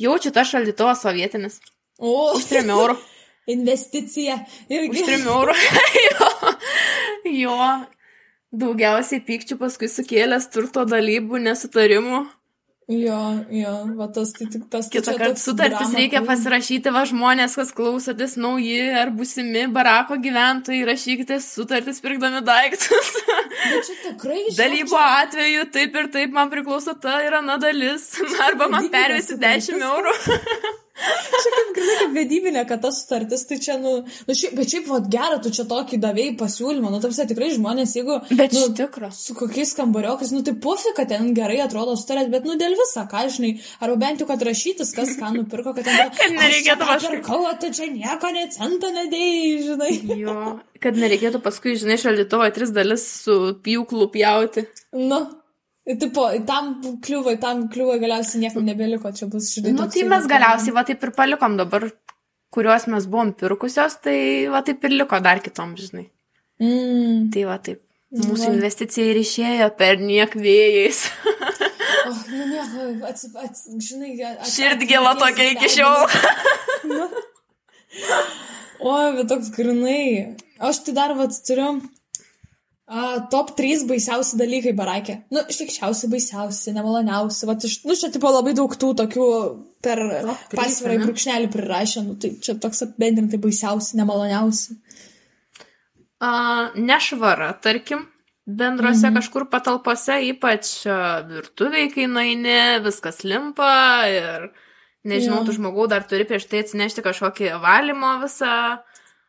jaučiu 0.00 0.32
tą 0.32 0.44
šaldytuvą 0.48 0.96
sovietinis. 0.98 1.60
O, 2.00 2.32
Už 2.36 2.48
3 2.50 2.64
eurų. 2.72 2.96
investicija. 3.56 4.40
Už 4.66 4.76
Irgi. 4.76 5.04
3 5.04 5.26
eurų. 5.28 5.56
jo. 6.08 6.30
jo. 7.44 7.58
Daugiausiai 8.52 9.22
pykčių 9.24 9.56
paskui 9.60 9.88
sukėlęs 9.88 10.50
turto 10.52 10.84
dalybų, 10.88 11.40
nesutarimų. 11.46 12.24
Jo, 12.92 13.18
jo, 13.54 13.72
va 13.96 14.08
tas 14.12 14.32
tai 14.36 14.46
tik 14.52 14.64
tas. 14.72 14.88
tai 14.90 15.00
čia 15.00 15.14
kartą 15.14 15.28
toks 15.32 15.44
sutartis 15.48 15.78
drama 15.86 16.00
reikia 16.00 16.20
pasirašyti, 16.26 16.92
va 16.92 17.04
žmonės, 17.08 17.54
kas 17.60 17.70
klausotės 17.76 18.34
nauji 18.42 18.80
ar 19.02 19.12
busimi 19.16 19.62
barako 19.72 20.18
gyventojai, 20.24 20.82
rašykite 20.90 21.38
sutartis 21.44 22.02
pirkdami 22.04 22.42
daiktus. 22.44 23.12
Bet 23.62 23.88
čia 23.88 23.96
tikrai 24.08 24.42
Dalybo 24.58 24.98
čia- 24.98 25.08
atveju 25.22 25.66
taip 25.78 25.98
ir 26.02 26.10
taip 26.18 26.36
man 26.36 26.50
priklauso 26.52 26.98
ta 27.00 27.20
ir 27.24 27.38
ana 27.38 27.56
dalis. 27.62 28.10
Arba 28.48 28.68
man 28.68 28.90
pervesi 28.92 29.36
sutartis. 29.38 29.72
10 29.72 29.90
eurų. 29.92 30.16
Čia 31.42 31.50
kaip 31.56 31.70
grinai 31.76 31.94
kaip 32.00 32.12
vedybinė, 32.16 32.62
kad 32.68 32.82
tas 32.84 33.00
sutartis, 33.02 33.42
tai 33.48 33.56
čia, 33.62 33.74
nu, 33.82 33.92
nu 34.28 34.34
šiaip, 34.38 34.54
bet 34.58 34.70
šiaip, 34.70 34.86
va, 34.90 35.00
gerą, 35.14 35.38
tu 35.42 35.50
čia 35.54 35.64
tokį 35.70 35.98
davėjai 36.02 36.34
pasiūlymą, 36.40 36.92
nu, 36.94 37.00
tamsia 37.02 37.26
tikrai 37.30 37.48
žmonės, 37.56 37.94
jeigu, 37.98 38.18
Bet 38.38 38.54
nu, 38.56 38.62
tikro. 38.78 39.10
su 39.16 39.34
kokiais 39.38 39.74
kambariokais, 39.78 40.30
nu, 40.36 40.42
tai 40.46 40.54
pofi, 40.62 40.92
kad 40.96 41.10
ten 41.10 41.32
gerai 41.36 41.58
atrodo 41.64 41.96
sutarėt, 41.98 42.30
bet, 42.32 42.46
nu, 42.48 42.54
dėl 42.60 42.76
visą, 42.78 43.04
ką 43.10 43.24
žinai, 43.34 43.52
arba 43.82 43.98
bent 44.04 44.22
jau, 44.22 44.28
kad 44.30 44.44
rašytis, 44.46 44.94
kas 44.96 45.14
ką 45.18 45.32
nupirko, 45.40 45.74
kad 45.78 45.88
ten... 45.90 46.12
Kad 46.22 46.36
nereikėtų 46.38 46.86
kažkaip- 46.92 47.18
pirkau, 47.18 47.42
tu 47.62 47.72
čia 47.74 47.90
nieko, 47.90 48.30
ne 48.36 48.46
centą 48.54 48.92
nedėjai, 48.94 49.52
žinai. 49.66 49.92
Jo, 50.22 50.38
kad 50.82 50.98
nereikėtų 50.98 51.40
paskui, 51.44 51.74
žinai, 51.80 51.98
šaldytuvo 52.00 52.46
tris 52.54 52.70
dalis 52.74 53.04
su 53.24 53.38
pjūklu 53.64 54.06
pjauti. 54.14 54.66
Nu, 54.94 55.24
tipo, 55.86 56.26
tam 56.48 56.72
kliūvai, 57.04 57.36
tam 57.42 57.66
kliūvai 57.72 57.98
galiausiai 58.02 58.44
niekam 58.44 58.66
nebeliko, 58.66 59.12
čia 59.16 59.28
bus, 59.30 59.50
žinai. 59.56 59.74
Nu, 59.76 59.88
tai 59.90 60.06
mes 60.08 60.28
galiausiai 60.30 60.74
va 60.76 60.84
taip 60.88 61.02
ir 61.02 61.14
palikom 61.16 61.56
dabar, 61.60 61.88
kuriuos 62.54 62.88
mes 62.92 63.08
buvom 63.10 63.32
pirkusios, 63.38 63.98
tai 64.04 64.18
va 64.52 64.62
taip 64.66 64.84
ir 64.86 64.98
liko 65.02 65.18
dar 65.24 65.42
kitom, 65.44 65.74
žinai. 65.80 66.06
Mm. 66.62 67.32
Tai 67.34 67.48
va 67.48 67.58
taip. 67.62 67.82
Mūsų 68.12 68.50
Va. 68.50 68.54
investicija 68.58 69.08
ir 69.08 69.18
išėjo 69.22 69.70
per 69.78 70.02
niek 70.02 70.34
vėjais. 70.36 71.06
Oh, 72.02 72.18
nu, 72.28 72.44
nieko, 72.50 73.06
atsip, 73.08 73.36
ats, 73.40 73.68
žinai, 73.86 74.10
ats, 74.26 74.50
Širdgėla 74.52 75.14
tokia 75.20 75.46
iki 75.54 75.70
šiol. 75.70 76.02
O, 78.82 78.92
bet 79.16 79.28
toks 79.30 79.52
grinai. 79.54 80.34
Aš 80.58 80.82
tai 80.86 80.94
dar 80.96 81.14
vat 81.18 81.36
turiu. 81.46 81.76
A, 82.86 83.20
top 83.30 83.52
3 83.56 83.86
baisiausi 83.88 84.36
dalykai 84.36 84.72
barakė. 84.76 85.14
Nu, 85.32 85.40
šlikščiausi, 85.48 86.08
baisiausi, 86.12 86.72
nemaloniausi. 86.76 87.46
Vat 87.48 87.64
iš, 87.64 87.76
nu, 87.86 87.94
čia 87.96 88.10
tipo 88.12 88.28
labai 88.34 88.52
daug 88.58 88.74
tų 88.76 88.90
tokių 88.98 89.26
per 89.82 90.02
pasvirai 90.52 90.96
ane? 90.98 91.06
brūkšnelį 91.06 91.50
prirašę. 91.54 92.02
Nu, 92.08 92.16
tai 92.20 92.34
čia 92.42 92.56
toks 92.60 92.82
apibendrintai 92.88 93.38
baisiausi, 93.40 93.96
nemaloniausi. 94.00 94.76
A, 96.22 96.70
nešvara, 96.76 97.52
tarkim, 97.62 98.04
bendrose 98.46 99.06
Mhm. 99.08 99.16
kažkur 99.16 99.46
patalpose, 99.50 100.18
ypač 100.34 100.82
virtuviai, 101.30 101.88
kai 101.94 102.06
nueini, 102.10 102.82
viskas 102.84 103.22
limpa 103.24 104.04
ir, 104.10 104.50
nežinau, 105.06 105.40
Jo. 105.40 105.44
tu 105.46 105.52
žmogau 105.52 105.88
dar 105.88 106.02
turi 106.02 106.24
prieš 106.26 106.46
tai 106.50 106.60
atsinešti 106.62 107.02
kažkokį 107.02 107.54
valymo 107.62 108.20
visą 108.22 108.78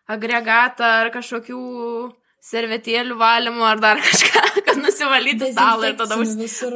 agregatą 0.09 0.83
ar 1.05 1.09
kažkokių 1.11 2.13
servetėlių 2.43 3.17
valymo 3.19 3.65
ar 3.67 3.81
dar 3.83 4.01
kažką, 4.03 4.43
kad 4.67 4.79
nusivalyti 4.81 5.51
stalą 5.53 5.91
ir 5.91 5.97
tada 5.99 6.19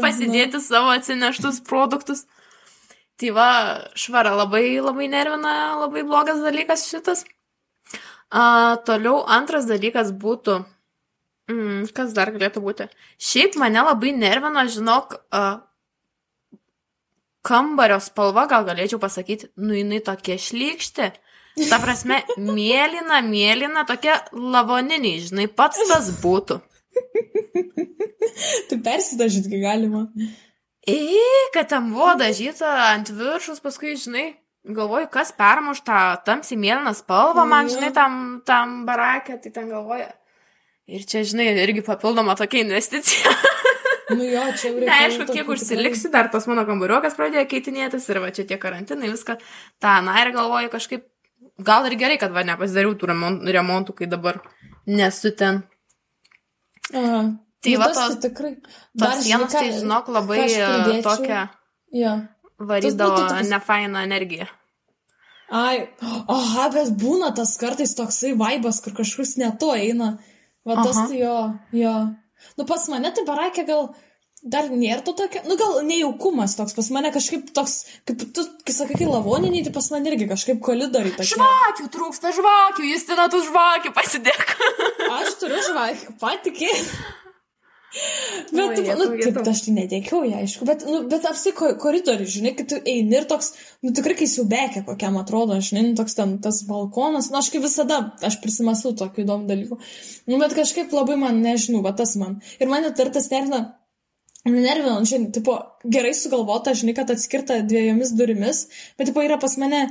pasidėti 0.03 0.61
savo 0.63 0.93
atsineštus 0.95 1.61
produktus. 1.67 2.25
Tai 3.17 3.31
va, 3.33 3.49
švara 3.97 4.35
labai, 4.37 4.77
labai 4.77 5.07
nervina, 5.09 5.53
labai 5.81 6.03
blogas 6.05 6.43
dalykas 6.43 6.85
šitas. 6.85 7.23
A, 8.29 8.77
toliau 8.85 9.23
antras 9.25 9.65
dalykas 9.65 10.11
būtų, 10.21 10.59
mm, 11.49 11.87
kas 11.97 12.13
dar 12.13 12.29
galėtų 12.35 12.61
būti. 12.61 12.89
Šiaip 13.17 13.57
mane 13.57 13.81
labai 13.87 14.13
nervina, 14.13 14.67
žinok, 14.69 15.17
a, 15.33 15.43
kambario 17.47 17.97
spalva, 18.03 18.45
gal 18.51 18.67
galėčiau 18.67 18.99
pasakyti, 19.01 19.49
nu 19.57 19.73
jinai 19.73 20.03
tokia 20.03 20.37
šlykšti. 20.37 21.09
Ta 21.65 21.79
prasme, 21.81 22.19
mėlyna, 22.37 23.21
mėlyna, 23.25 23.83
tokia 23.89 24.19
lavoniniai, 24.31 25.21
žinai, 25.25 25.47
pats 25.49 25.81
tas 25.89 26.11
būtų. 26.21 26.59
Tai 28.69 28.77
persidažyti 28.85 29.59
galima. 29.61 30.05
Į, 30.87 30.99
kad 31.55 31.71
ten 31.73 31.89
buvo 31.91 32.13
dažyta 32.19 32.69
ant 32.93 33.09
viršus, 33.11 33.59
paskui, 33.63 33.95
žinai, 33.99 34.27
galvoju, 34.67 35.09
kas 35.11 35.33
permuš 35.35 35.81
tą 35.87 35.99
tamsiai 36.27 36.59
mėlyną 36.61 36.93
spalvą, 36.95 37.43
man, 37.49 37.67
Jo. 37.67 37.77
žinai, 37.77 37.91
tam, 37.95 38.21
tam 38.47 38.79
barakė, 38.87 39.39
tai 39.43 39.51
ten 39.55 39.67
galvoja. 39.73 40.11
Ir 40.87 41.03
čia, 41.03 41.25
žinai, 41.27 41.49
irgi 41.65 41.83
papildoma 41.83 42.37
tokia 42.39 42.63
investicija. 42.63 43.33
Nu 44.07 44.23
jo, 44.23 44.39
čia 44.55 44.69
jau 44.69 44.77
reikia. 44.77 44.87
Neaišku, 44.87 45.25
kiek 45.35 45.49
užsiliksi, 45.51 46.07
dar 46.13 46.29
tas 46.31 46.45
mano 46.47 46.63
kambariukas 46.63 47.17
pradėjo 47.17 47.41
keitinėtis 47.51 48.05
ir 48.07 48.21
va 48.23 48.29
čia 48.31 48.45
tie 48.47 48.55
karantinai, 48.61 49.09
viską. 49.11 49.35
Ta, 49.83 49.97
na 50.05 50.13
ir 50.21 50.31
galvoju 50.31 50.71
kažkaip, 50.71 51.03
gal 51.63 51.85
ir 51.89 51.95
gerai, 51.99 52.17
kad 52.21 52.31
va 52.31 52.43
nepasidariau 52.43 52.95
tų 52.95 53.07
remon- 53.11 53.41
remontų, 53.57 53.95
kai 53.95 54.05
dabar 54.07 54.41
nesu 54.87 55.31
ten. 55.35 55.63
Aha. 56.93 57.21
Tai 57.61 57.71
Nu, 57.73 57.79
va 57.79 57.87
tos- 57.87 58.19
tai 58.19 58.29
tikrai. 58.29 58.53
Sienos, 59.21 59.49
ką- 59.51 59.59
tai 59.59 59.71
žinok, 59.71 60.07
labai 60.07 60.39
e, 60.45 61.01
tokią 61.03 61.49
Jo. 61.91 62.13
varydavo 62.59 63.17
būtų 63.17 63.49
nefainą 63.49 64.03
energiją. 64.07 64.47
Ai, 65.49 65.87
aha, 66.27 66.69
bet 66.69 66.89
būna 66.99 67.33
tas 67.35 67.57
kartais 67.57 67.95
toksai 67.95 68.33
vaibas, 68.37 68.81
kur 68.83 68.93
kažkas 68.93 69.37
ne 69.37 69.51
to 69.59 69.71
eina. 69.73 70.17
Va 70.65 70.75
tas 70.83 70.97
Aha. 70.97 71.07
tai 71.07 71.17
jo, 71.19 71.59
jo. 71.71 72.15
Nu 72.57 72.65
pas 72.65 72.87
mane 72.89 73.11
tai 73.15 73.23
barakė 73.25 73.65
gal 73.65 73.95
dar 74.53 74.69
nėra 74.71 75.03
to 75.05 75.13
tokio, 75.17 75.43
nu 75.49 75.57
gal 75.59 75.77
nejaukumas 75.87 76.55
toks, 76.59 76.75
pas 76.77 76.89
mane 76.95 77.11
kažkaip 77.15 77.51
toks, 77.55 77.77
kaip 78.07 78.25
tu, 78.35 78.45
kai 78.67 78.75
sakai, 78.75 78.97
kai 79.01 79.09
lavoniniai, 79.09 79.65
tai 79.67 79.75
pas 79.75 79.91
mane 79.93 80.11
irgi 80.11 80.29
kažkaip 80.31 80.63
kolidoriai 80.63 81.15
tokie. 81.17 81.35
Žvakių 81.35 81.91
trūksta 81.93 82.33
žvakių, 82.37 82.89
jis 82.93 83.07
ten 83.09 83.23
tų 83.33 83.43
žvakių 83.51 83.93
pasidėk. 83.97 84.57
Aš 85.19 85.39
turiu 85.41 85.63
žvakę, 85.69 86.17
patikė. 86.21 86.73
Bet, 88.51 88.77
jetau, 88.77 88.97
nu, 88.99 89.05
taip, 89.21 89.37
aš 89.47 89.61
tai 89.65 89.73
netiekiau 89.73 90.25
ją, 90.27 90.41
aišku, 90.43 90.65
bet, 90.67 90.83
nu, 90.89 90.99
bet 91.09 91.25
apsi 91.29 91.53
koridorių, 91.55 92.27
žinai, 92.29 92.51
kai 92.57 92.65
tu 92.69 92.79
eini 92.83 93.15
ir 93.15 93.27
toks, 93.29 93.53
nu, 93.85 93.93
tikrai 93.95 94.17
kai 94.19 94.27
siubekė 94.29 94.83
kokiam 94.87 95.17
atrodo, 95.21 95.57
žinai, 95.63 95.85
nu, 95.87 95.95
toks 95.97 96.17
ten 96.19 96.35
tas 96.43 96.61
balkonas, 96.67 97.31
nu, 97.31 97.39
aš 97.39 97.49
kaip 97.53 97.63
visada, 97.65 98.01
aš 98.27 98.39
prisimasiu 98.43 98.91
tokių 98.99 99.23
įdomų 99.23 99.49
dalykų. 99.49 99.79
Nu, 100.27 100.39
bet 100.43 100.55
kažkaip 100.57 100.93
labai 100.95 101.17
man, 101.23 101.41
nežinau, 101.43 101.81
va 101.85 101.95
tas 101.97 102.15
man. 102.19 102.41
Ir 102.59 102.71
mane 102.71 102.91
dar 102.97 103.11
tas 103.15 103.31
nervina, 104.47 104.67
nervina, 104.67 104.99
nu, 104.99 105.09
žinai, 105.09 105.31
tipo, 105.35 105.57
gerai 105.83 106.13
sugalvota, 106.17 106.73
žinai, 106.77 106.95
kad 106.97 107.11
atskirta 107.13 107.61
dviejomis 107.67 108.13
durimis, 108.17 108.65
bet, 108.97 109.09
tipo, 109.11 109.23
yra 109.25 109.39
pas 109.41 109.57
mane 109.61 109.83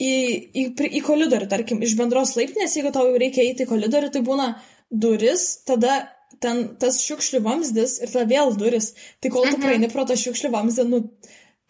į, 0.00 0.14
į, 0.54 0.64
į 1.00 1.02
koridorių, 1.06 1.48
tarkim, 1.50 1.82
iš 1.84 1.96
bendros 1.98 2.34
laiptinės, 2.38 2.76
jeigu 2.78 2.92
tau 2.94 3.06
jau 3.08 3.20
reikia 3.20 3.44
eiti 3.44 3.66
į 3.66 3.70
koridorių, 3.70 4.10
tai 4.14 4.24
būna 4.26 4.54
duris, 4.90 5.60
tada 5.68 6.00
ten 6.40 6.62
tas 6.80 7.02
šiukšlių 7.04 7.42
vamzdis 7.44 7.98
ir 8.00 8.10
tada 8.12 8.24
vėl 8.30 8.54
duris. 8.56 8.94
Tai 9.20 9.32
kol 9.32 9.44
tu 9.44 9.56
Mhm. 9.58 9.62
praeini 9.62 9.92
pro 9.92 10.06
tą 10.08 10.16
šiukšlių 10.16 10.50
vamzdį, 10.54 10.86
nu, 10.88 11.02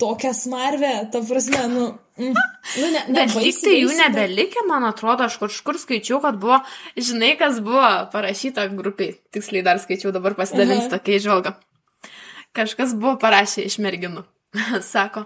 tokia 0.00 0.32
smarvė, 0.32 1.10
ta 1.12 1.20
prasme, 1.20 1.60
nu, 1.68 1.86
mm, 2.18 2.34
nu 2.80 2.86
ne, 2.94 3.02
ne 3.08 3.14
Bet 3.18 3.34
lyg 3.36 3.58
tai 3.60 3.74
jų 3.82 3.96
nebelikė, 3.98 4.64
man 4.68 4.86
atrodo, 4.88 5.26
aš 5.28 5.36
kažkur 5.42 5.76
skaičiau, 5.82 6.20
kad 6.22 6.38
buvo, 6.40 6.60
žinai, 6.96 7.34
kas 7.40 7.60
buvo 7.60 8.08
parašyta 8.12 8.68
grupiai. 8.72 9.18
Tiksliai 9.34 9.66
dar 9.66 9.82
skaičiau, 9.82 10.12
dabar 10.12 10.34
pasidalinsiu 10.38 10.88
tokia 10.94 11.20
išvalga. 11.20 11.56
Kažkas 12.56 12.96
buvo 12.98 13.16
parašę 13.20 13.62
iš 13.66 13.78
merginų. 13.82 14.24
Sako, 14.92 15.24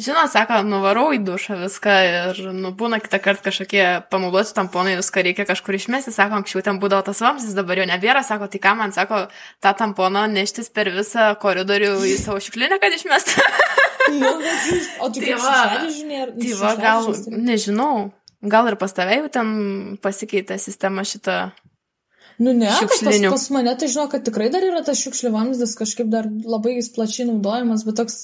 žinot, 0.00 0.30
sako, 0.32 0.62
nuvarau 0.64 1.10
į 1.16 1.20
dušą 1.24 1.58
viską 1.60 1.96
ir, 2.08 2.40
nu, 2.56 2.72
būna 2.76 3.00
kitą 3.04 3.20
kartą 3.24 3.50
kažkokie 3.50 3.84
panaudoti 4.12 4.54
tamponai, 4.56 4.96
viską 5.00 5.24
reikia 5.26 5.46
kažkur 5.48 5.76
išmesti. 5.76 6.14
Sako, 6.16 6.40
anksčiau 6.40 6.64
ten 6.64 6.80
būdavo 6.80 7.04
tas 7.08 7.20
vamzdis, 7.24 7.56
dabar 7.56 7.82
jo 7.82 7.88
nebėra. 7.88 8.24
Sako, 8.26 8.48
tai 8.52 8.60
ką 8.64 8.74
man 8.80 8.96
sako, 8.96 9.26
tą 9.64 9.74
tamponą 9.76 10.26
neštis 10.32 10.72
per 10.72 10.92
visą 10.94 11.34
koridorių 11.42 11.96
į 12.08 12.16
savo 12.22 12.40
šiuklinę, 12.44 12.80
kad 12.82 12.96
išmestų. 12.96 13.46
Nu, 14.06 14.36
bet, 14.38 14.84
o 15.02 15.08
tu 15.10 15.18
Tai 15.18 15.32
va. 15.42 15.54
žinai, 15.90 16.20
ar 16.22 16.28
Tai 16.38 16.52
va, 16.60 16.68
gal, 16.78 17.08
nežinau, 17.26 18.12
gal 18.46 18.68
ir 18.70 18.76
pas 18.78 18.92
tave 18.94 19.16
jau 19.18 19.30
ten 19.34 19.48
pasikeitė 19.98 20.60
sistema 20.62 21.02
šita. 21.02 21.48
Nu 22.38 22.52
ne, 22.52 22.68
kad 22.68 23.30
pas, 23.30 23.48
mane 23.54 23.72
tai 23.80 23.88
žinau, 23.88 24.10
kad 24.12 24.24
tikrai 24.26 24.50
dar 24.52 24.64
yra 24.64 24.82
tas 24.84 25.00
šiukšlių 25.00 25.32
vamzdis, 25.32 25.72
kažkaip 25.78 26.10
dar 26.12 26.28
labai 26.28 26.76
jis 26.76 26.90
plačiai 26.92 27.30
naudojamas, 27.30 27.86
bet 27.86 27.96
toks 28.02 28.18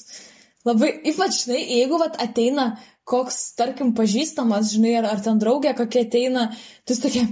labai, 0.67 0.91
ypač, 1.09 1.43
žinai, 1.45 1.63
jeigu 1.79 1.97
vat, 2.01 2.19
ateina 2.21 2.73
koks, 3.09 3.37
tarkim, 3.59 3.91
pažįstamas, 3.97 4.69
žinai, 4.77 4.93
ar, 5.01 5.09
ar 5.11 5.23
ten 5.23 5.39
draugė 5.41 5.73
kokia 5.75 6.05
ateina, 6.05 6.45
tu 6.87 6.95
tokia, 6.95 7.25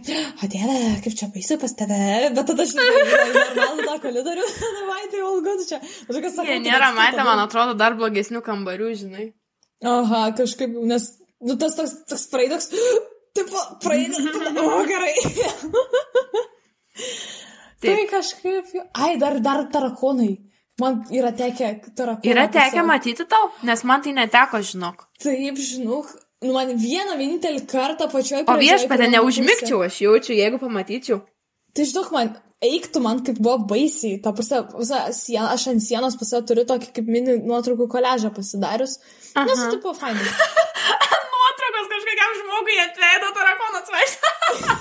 o 0.43 0.49
dieve, 0.51 0.79
kaip 1.05 1.15
čia 1.15 1.29
baisu 1.31 1.57
pas 1.61 1.75
tave, 1.79 2.01
bet 2.35 2.49
tada 2.49 2.65
aš 2.65 2.73
normalų 2.79 3.87
tą 3.87 3.95
koridorių, 4.03 4.49
na, 4.75 4.83
vai, 4.89 5.01
tai 5.13 5.23
valgodu 5.23 5.67
čia. 5.69 5.79
Aš 5.79 6.11
tokia 6.11 6.33
sakau, 6.33 6.49
Jie 6.49 6.59
nėra 6.65 6.91
matę, 6.97 7.23
man 7.27 7.45
atrodo, 7.45 7.77
dar 7.79 7.95
blogesnių 7.99 8.43
kambarių, 8.43 8.91
žinai. 9.05 9.31
Aha, 9.87 10.27
kažkaip, 10.37 10.75
nes, 10.91 11.07
nu, 11.39 11.55
tas 11.61 11.79
toks, 11.79 11.95
toks 12.11 12.27
praeidoks, 12.33 12.71
tipo, 13.37 13.67
praeidė, 13.85 14.25
tada, 14.35 14.65
o, 14.67 14.81
gerai. 14.91 15.15
Taip. 17.81 17.95
Tai 17.97 18.07
kažkaip, 18.11 18.73
ai, 18.93 19.15
dar, 19.21 19.39
dar 19.41 19.63
tarakonai. 19.73 20.35
Man 20.81 21.01
yra 21.13 21.31
tekę 21.37 21.71
tarakonai. 21.97 22.31
Yra 22.31 22.47
tekę 22.51 22.83
matyti 22.85 23.25
tau, 23.29 23.49
nes 23.67 23.83
man 23.87 24.03
tai 24.05 24.13
neteko, 24.17 24.61
žinok. 24.65 25.07
Taip, 25.21 25.57
žinau, 25.57 26.03
nu, 26.45 26.53
man 26.53 26.75
vieną 26.77 27.17
vienintelį 27.19 27.65
kartą 27.69 28.07
pačioj 28.11 28.45
O 28.49 28.57
viešpatė, 28.61 29.09
neužmigčiau, 29.15 29.81
aš 29.85 29.99
jaučiu, 30.05 30.37
jeigu 30.37 30.61
pamatyčiau. 30.61 31.21
Tai 31.75 31.87
žinok, 31.89 32.13
man 32.15 32.33
eiktų 32.61 33.01
man 33.03 33.21
kaip 33.25 33.41
buvo 33.41 33.57
baisiai. 33.71 34.19
Ta 34.23 34.33
prasme, 34.37 34.61
visa 34.77 35.03
sien, 35.17 35.43
aš 35.43 35.67
ant 35.73 35.83
sienos 35.83 36.17
pas 36.19 36.29
save 36.33 36.45
turiu 36.49 36.65
tokį 36.69 36.91
kaip 36.97 37.09
mini 37.09 37.37
nuotraukų 37.41 37.89
koležą 37.91 38.31
pasidarius. 38.35 38.99
Nes, 39.33 39.57
Aha. 39.57 39.71
tipo, 39.73 39.93
fainai. 39.97 40.21
Nuotraukos 41.41 41.89
kažkokiam 41.93 42.35
žmogui 42.41 42.77
ant 42.83 43.01
veido 43.01 43.31
tarakonas 43.37 43.91
važiuoja. 43.95 44.77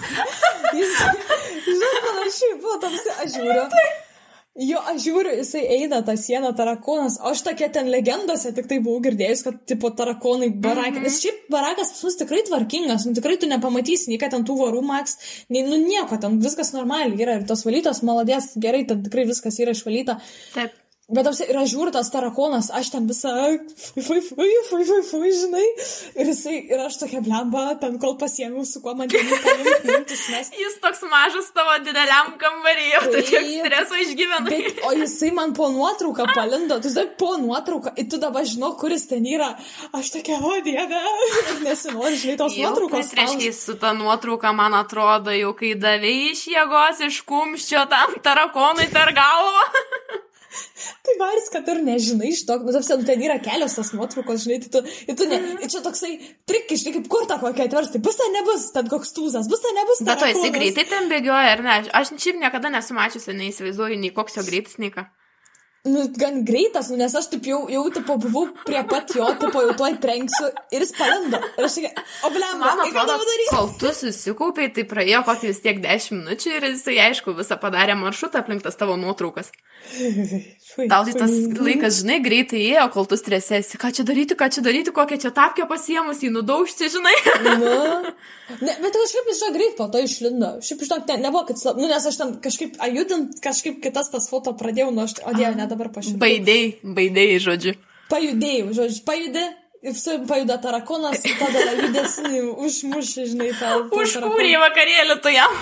Jis, 0.77 0.95
žinai, 1.67 1.97
panašiai 2.07 2.55
buvo, 2.61 2.79
tamsi, 2.85 3.19
aš 3.25 3.35
žiūriu. 3.39 3.67
Jo, 4.61 4.81
aš 4.91 5.05
žiūriu, 5.05 5.31
jisai 5.39 5.61
eina 5.77 6.01
tą 6.05 6.17
sieną 6.19 6.51
tarakonas, 6.59 7.21
o 7.23 7.31
aš 7.31 7.45
tokia 7.47 7.69
ten 7.73 7.87
legendose 7.93 8.51
tik 8.57 8.67
tai 8.69 8.81
buvau 8.83 8.99
girdėjus, 9.05 9.45
kad, 9.47 9.61
tipo, 9.71 9.93
tarakonai 9.95 10.51
barakai. 10.51 10.99
Mm 10.99 11.07
-hmm. 11.07 11.21
Šiaip 11.23 11.47
barakas 11.55 11.93
pas 11.95 12.03
mus 12.05 12.19
tikrai 12.19 12.43
tvarkingas, 12.49 13.07
nu 13.07 13.15
tikrai 13.15 13.37
tu 13.39 13.47
nepamatysi, 13.47 14.11
nei 14.11 14.19
kad 14.19 14.35
ten 14.35 14.45
tų 14.45 14.59
varų 14.59 14.83
maks, 14.83 15.17
nei, 15.49 15.63
nu 15.63 15.79
nieko, 15.79 16.19
ten 16.21 16.41
viskas 16.43 16.73
normaliai 16.73 17.23
yra 17.23 17.39
ir 17.39 17.47
tos 17.47 17.65
valytos 17.65 18.03
maladės, 18.03 18.53
gerai, 18.57 18.85
ten 18.87 19.03
tikrai 19.03 19.25
viskas 19.25 19.59
yra 19.61 19.71
išvalyta. 19.71 20.21
Taip. 20.55 20.80
Bet 21.11 21.27
apsi, 21.27 21.43
ir 21.51 21.57
aš 21.59 21.73
žiūriu 21.73 21.91
tas 21.95 22.07
tarakonas, 22.13 22.69
aš 22.71 22.93
ten 22.93 23.07
visą, 23.11 23.33
fui, 23.75 24.03
fui, 24.07 24.21
fui, 24.23 24.51
fui, 24.69 24.85
fui, 24.87 25.01
fui, 25.09 25.31
žinai. 25.35 25.65
Ir 26.15 26.29
jisai, 26.31 26.61
ir 26.71 26.83
aš 26.85 27.01
tokia 27.01 27.19
blemba, 27.25 27.65
ten 27.81 27.97
kol 28.03 28.15
pasiėmiau, 28.21 28.63
su 28.69 28.79
kuo 28.85 28.95
man 28.99 29.11
ten 29.11 29.27
paimti, 29.27 29.75
paimti, 29.89 30.15
išmesti. 30.15 30.61
Jis 30.63 30.79
toks 30.85 31.03
mažas 31.11 31.51
tavo 31.57 31.75
dideliam 31.83 32.31
kambaryje, 32.39 33.03
tu 33.11 33.25
tiek 33.27 33.51
streso 33.57 33.99
išgyvenai. 34.05 34.61
Bet, 34.69 34.81
o 34.87 34.95
jisai 35.01 35.33
man 35.35 35.57
po 35.59 35.67
nuotrauką 35.75 36.29
palindo, 36.31 36.79
tu 36.79 36.95
žinai, 36.95 37.09
po 37.19 37.33
nuotrauką, 37.43 37.97
ir 37.99 38.07
tu 38.13 38.23
dabar 38.23 38.47
žinau, 38.47 38.77
kuris 38.79 39.09
ten 39.11 39.27
yra. 39.27 39.51
Aš 39.97 40.15
tokia, 40.15 40.39
o 40.39 40.55
dieve, 40.63 41.03
nesinori, 41.67 42.23
žinai, 42.23 42.39
tos 42.45 42.55
Jau, 42.55 42.71
nuotraukos. 42.71 43.11
kas 43.11 43.19
reiškia 43.19 43.53
su 43.59 43.79
ta 43.83 43.91
nuotrauka, 43.99 44.55
man 44.55 44.79
atrodo, 44.79 45.35
jau 45.35 45.53
kai 45.59 45.75
davėjai 45.75 46.33
iš 46.37 46.47
jėgos, 46.55 47.05
iš 47.11 47.23
kumščio 47.27 47.87
tam 47.91 48.19
tarakonui 48.23 48.91
per 48.95 49.11
galvą. 49.19 49.69
Tai 51.07 51.15
varis, 51.21 51.47
kad 51.53 51.69
ir 51.71 51.81
nežinai 51.87 52.33
iš 52.33 52.43
to, 52.49 52.57
nu, 52.65 52.73
tarsi, 52.75 52.97
nu, 52.99 53.07
ten 53.07 53.23
yra 53.23 53.39
kelios 53.43 53.77
tos 53.79 53.93
nuotraukos, 53.95 54.43
žinai, 54.45 54.59
tai 54.65 54.73
tu, 54.75 54.83
ir 55.07 55.19
tu 55.19 55.29
ne, 55.31 55.39
ir 55.63 55.71
čia 55.71 55.83
toksai 55.85 56.13
trikis, 56.51 56.83
žinai, 56.83 56.97
kaip 56.99 57.09
kur 57.13 57.29
tą 57.31 57.39
kokią 57.43 57.69
atversti, 57.69 58.03
bus 58.03 58.19
ten 58.19 58.35
nebus, 58.35 58.67
ten 58.75 58.91
koks 58.91 59.15
tūzas, 59.17 59.51
bus 59.51 59.63
ten 59.63 59.79
nebus. 59.79 60.03
Bet 60.03 60.23
to 60.23 60.31
jisai 60.31 60.49
tarakonas. 60.49 60.59
greitai 60.59 60.87
ten 60.91 61.09
bėgioja, 61.13 61.55
ar 61.55 61.65
ne? 61.67 61.79
Aš 62.01 62.15
šiaip 62.17 62.43
niekada 62.43 62.73
nesu 62.75 62.99
mačiusi, 62.99 63.37
neįsivaizduoju 63.39 64.01
nei 64.03 64.15
koks 64.17 64.41
jo 64.41 64.47
greitis, 64.49 64.79
nei 64.83 64.91
ką. 64.95 65.07
Nu, 65.85 66.03
gan 66.13 66.43
greitas, 66.45 66.91
nu, 66.93 66.99
nes 67.01 67.15
aš 67.17 67.31
taip 67.33 67.47
jau, 67.49 67.63
jau 67.73 67.83
tipo, 67.95 68.19
buvau 68.21 68.51
prie 68.67 68.83
pat 68.85 69.15
jo, 69.17 69.25
tipo, 69.41 69.63
jau 69.65 69.77
tuoj 69.79 69.95
trenksiu 70.03 70.51
ir 70.77 70.85
jis 70.85 70.93
palindo. 70.99 71.41
Ir 71.57 71.65
aš 71.65 71.77
tokia, 71.79 72.05
o 72.29 72.31
blem, 72.35 72.61
Man 72.61 72.83
ką 72.83 73.01
atrodo, 73.01 73.37
kol 73.49 73.71
tu 73.81 73.93
susikaupiai, 73.97 74.69
tai 74.77 74.85
praėjo 74.91 75.23
kokį 75.25 75.49
vis 75.49 75.63
tiek 75.65 75.81
10 75.81 76.19
minučių 76.19 76.53
ir 76.59 76.69
jisai, 76.75 76.99
aišku, 77.07 77.33
visą 77.39 77.57
padarė 77.63 77.97
maršrutą 77.97 78.43
aplink 78.45 78.67
tas 78.67 78.77
tavo 78.77 78.99
nuotraukas. 79.01 79.49
Tau 80.77 81.05
tai 81.07 81.15
tas 81.17 81.33
laikas, 81.59 82.01
žinai, 82.03 82.21
greitai 82.23 82.61
ėjo, 82.63 82.85
kol 82.95 83.07
tu 83.11 83.19
stresėsi. 83.19 83.79
Ką 83.81 83.91
čia 83.97 84.05
daryti, 84.07 84.37
ką 84.39 84.47
čia 84.55 84.63
daryti, 84.65 84.93
kokią 84.95 85.19
čia 85.25 85.33
tapkę 85.35 85.67
pasiemus, 85.71 86.23
jį 86.23 86.31
nudaužti, 86.37 86.91
žinai. 86.93 87.17
Nu. 87.61 87.75
Ne, 88.51 88.73
bet 88.83 88.97
kažkaip 88.99 89.29
iš 89.31 89.41
jo 89.45 89.49
greit 89.55 89.77
po 89.79 89.85
to 89.95 90.01
išlindo. 90.03 90.49
Šiaip 90.67 90.81
to 90.91 90.97
ne, 90.99 91.17
nebuvo, 91.23 91.45
kad, 91.47 91.61
nu, 91.79 91.87
nes 91.87 92.07
aš 92.11 92.17
ten 92.19 92.33
kažkaip, 92.43 92.73
ajudint, 92.83 93.37
kažkaip 93.45 93.77
kitas 93.85 94.11
tas 94.11 94.27
foto 94.27 94.57
pradėjau, 94.59 94.89
nu, 94.91 95.05
aš, 95.07 95.21
o 95.23 95.35
dieve, 95.37 95.53
ne 95.55 95.69
dabar 95.71 95.93
pašiūrėjau. 95.95 96.19
Baidėjai, 96.19 96.73
baidėjai, 96.99 97.37
žodžiu. 97.47 97.75
Pajudėjau, 98.11 98.73
žodžiu, 98.81 99.05
pajudė. 99.07 99.45
Pajuda 100.29 100.59
tarakonas, 100.61 101.23
tada 101.41 101.63
judesnį 101.79 102.43
užmušė, 102.67 103.23
žinai, 103.31 103.47
tą 103.57 103.71
Užkūrė 103.97 104.59
vakarėlį 104.61 105.17
tu 105.25 105.33
jam. 105.33 105.55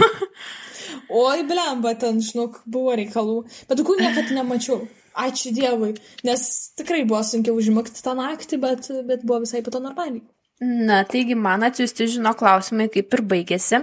Oi, 1.09 1.44
blemba, 1.47 1.92
ten, 1.94 2.18
žinok, 2.25 2.64
buvo 2.66 2.97
reikalų. 2.99 3.44
Bet 3.68 3.79
tokių 3.79 3.94
niekada 4.01 4.35
nemačiau. 4.40 4.81
Ačiū 5.18 5.50
Dievui. 5.54 5.94
Nes 6.26 6.42
tikrai 6.78 7.02
buvo 7.09 7.24
sunkiau 7.26 7.57
užmigti 7.59 8.02
tą 8.04 8.14
naktį, 8.18 8.61
bet, 8.62 8.90
bet 9.09 9.24
buvo 9.26 9.42
visai 9.44 9.64
pato 9.66 9.81
normaliai. 9.83 10.22
Na, 10.62 11.02
taigi 11.07 11.37
man 11.38 11.66
atsiųsti 11.66 12.07
žino 12.16 12.35
klausimai, 12.38 12.88
kaip 12.94 13.14
ir 13.14 13.22
baigėsi. 13.33 13.83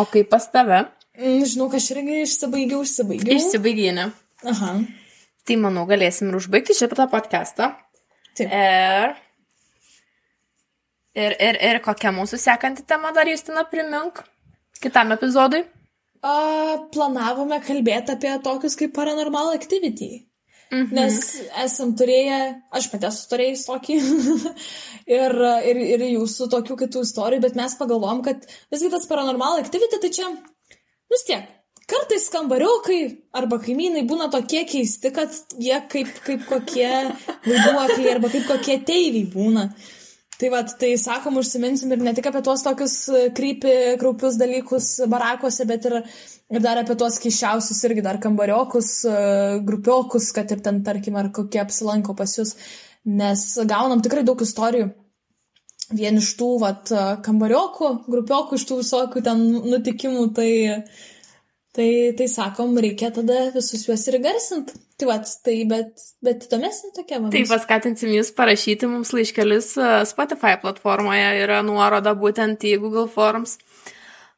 O 0.00 0.04
kaip 0.08 0.30
pas 0.32 0.44
tave? 0.52 0.84
Mm, 1.16 1.44
Žinau, 1.48 1.68
aš 1.76 1.90
irgi 1.94 2.22
išsibaigiau, 2.24 2.82
išsibaigiau. 2.84 3.36
Išsibaiginė. 3.36 4.06
Aha. 4.52 4.72
Tai 5.46 5.56
manau, 5.62 5.84
galėsim 5.88 6.28
ir 6.28 6.38
užbaigti 6.40 6.76
šitą 6.76 7.08
podcastą. 7.12 7.70
Taip. 8.36 8.52
Ir... 8.52 9.14
Ir, 11.16 11.32
ir, 11.40 11.56
ir 11.64 11.78
kokia 11.80 12.12
mūsų 12.12 12.36
sekanti 12.36 12.84
tema 12.84 13.08
dar, 13.16 13.28
Justina, 13.30 13.62
primink 13.64 14.20
kitam 14.84 15.14
epizodui. 15.16 15.62
A, 16.20 16.32
planavome 16.92 17.56
kalbėti 17.64 18.12
apie 18.12 18.34
tokius 18.44 18.76
kaip 18.76 18.92
Paranormal 18.96 19.54
Activity. 19.56 20.26
Mhm. 20.72 20.94
Nes 20.96 21.18
esam 21.62 21.92
turėję, 21.98 22.38
aš 22.74 22.88
pati 22.90 23.06
esu 23.06 23.28
turėjęs 23.30 23.66
tokį 23.68 23.98
ir, 25.18 25.36
ir, 25.70 25.82
ir 25.94 26.06
jūsų 26.08 26.48
tokių 26.56 26.78
kitų 26.82 27.04
istorijų, 27.06 27.44
bet 27.44 27.58
mes 27.58 27.76
pagalvom, 27.78 28.24
kad 28.26 28.42
visgi 28.74 28.90
tas 28.90 29.06
Paranormal 29.06 29.60
Activity 29.62 30.00
tai 30.02 30.10
čia, 30.16 30.32
nu 30.32 31.14
vis 31.14 31.22
tiek, 31.28 31.46
kartais 31.86 32.26
kambariokai 32.34 33.00
arba 33.38 33.60
kaimynai 33.62 34.02
būna 34.10 34.26
tokie 34.32 34.64
keisti, 34.66 35.12
kad 35.14 35.34
jie 35.62 35.78
kaip, 35.92 36.10
kaip 36.26 36.42
kokie 36.50 36.90
vaiduokliai 37.46 38.16
arba 38.16 38.32
kaip 38.32 38.48
kokie 38.50 38.80
teiviai 38.82 39.28
būna. 39.30 39.68
Tai 40.36 40.50
va, 40.52 40.60
tai 40.68 40.90
sakom, 41.00 41.38
užsiminsim 41.40 41.92
ir 41.94 42.02
ne 42.04 42.12
tik 42.16 42.26
apie 42.28 42.42
tuos 42.44 42.60
tokius 42.64 42.96
krypi, 43.36 43.70
kraupius 44.00 44.36
dalykus 44.36 44.88
barakuose, 45.08 45.64
bet 45.68 45.88
ir, 45.88 45.96
ir 46.52 46.64
dar 46.64 46.82
apie 46.82 46.96
tuos 47.00 47.16
keiščiausius 47.22 47.80
irgi 47.88 48.04
dar 48.04 48.18
kambariokus, 48.20 48.90
e, 49.08 49.14
grupiokus, 49.64 50.28
kad 50.36 50.52
ir 50.52 50.60
ten, 50.66 50.82
tarkim, 50.84 51.16
ar 51.16 51.30
kokie 51.32 51.62
apsilanko 51.62 52.12
pas 52.18 52.36
jūs, 52.36 52.52
nes 53.08 53.48
gaunam 53.64 54.04
tikrai 54.04 54.26
daug 54.28 54.44
istorijų. 54.44 54.90
Vien 55.96 56.20
iš 56.20 56.34
tų, 56.36 56.50
vat, 56.60 56.90
kambariokų, 57.24 57.92
grupiokų, 58.10 58.58
iš 58.58 58.68
tų 58.68 58.80
visokių 58.82 59.22
ten 59.24 59.44
nutikimų, 59.70 60.26
tai, 60.36 60.50
tai, 61.78 61.90
tai 62.18 62.28
sakom, 62.28 62.76
reikia 62.82 63.12
tada 63.14 63.46
visus 63.54 63.88
juos 63.88 64.04
ir 64.10 64.20
garsinti. 64.20 64.76
Tai 64.96 65.08
va, 65.10 65.16
tai 65.44 65.56
bet, 65.68 66.00
bet 66.24 66.46
įdomesnė 66.46 66.90
tokia 66.96 67.18
man. 67.20 67.28
Tai 67.34 67.42
paskatinsim 67.50 68.14
jūs 68.14 68.30
parašyti 68.36 68.88
mums 68.88 69.10
laiškelius 69.12 69.74
e, 69.76 69.88
Spotify 70.08 70.54
platformoje, 70.62 71.26
yra 71.42 71.58
nuoroda 71.66 72.14
būtent 72.16 72.64
į 72.64 72.78
Google 72.80 73.04
Forms. 73.12 73.58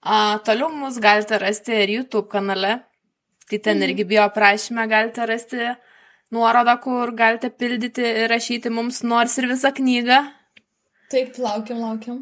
A, 0.03 0.41
toliau 0.47 0.73
mus 0.75 0.99
galite 1.03 1.39
rasti 1.39 1.77
ir 1.85 1.93
YouTube 2.01 2.27
kanale. 2.33 2.81
Tai 3.49 3.61
ten 3.65 3.87
irgi 3.87 4.05
bio 4.09 4.25
aprašymę 4.27 4.89
galite 4.91 5.29
rasti 5.31 5.71
nuorodą, 6.35 6.75
kur 6.83 7.15
galite 7.17 7.53
pildyti 7.55 8.03
ir 8.25 8.29
rašyti 8.35 8.75
mums 8.75 9.05
nors 9.07 9.39
ir 9.39 9.47
visą 9.53 9.71
knygą. 9.79 10.19
Taip, 11.09 11.39
laukiam, 11.39 11.81
laukiam. 11.87 12.19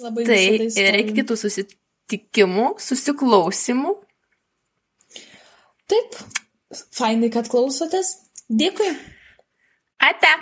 Labai 0.00 0.24
Tai 0.28 0.40
visada 0.62 0.86
ir 0.86 1.02
iki 1.02 1.18
kitų 1.20 1.36
susitikimų, 1.42 2.70
susiklausimų. 2.86 3.92
Taip, 5.90 6.18
Fainai, 6.74 7.30
kad 7.34 7.48
klausotės. 7.52 8.12
Dėkui. 8.50 8.90
Ate. 10.02 10.32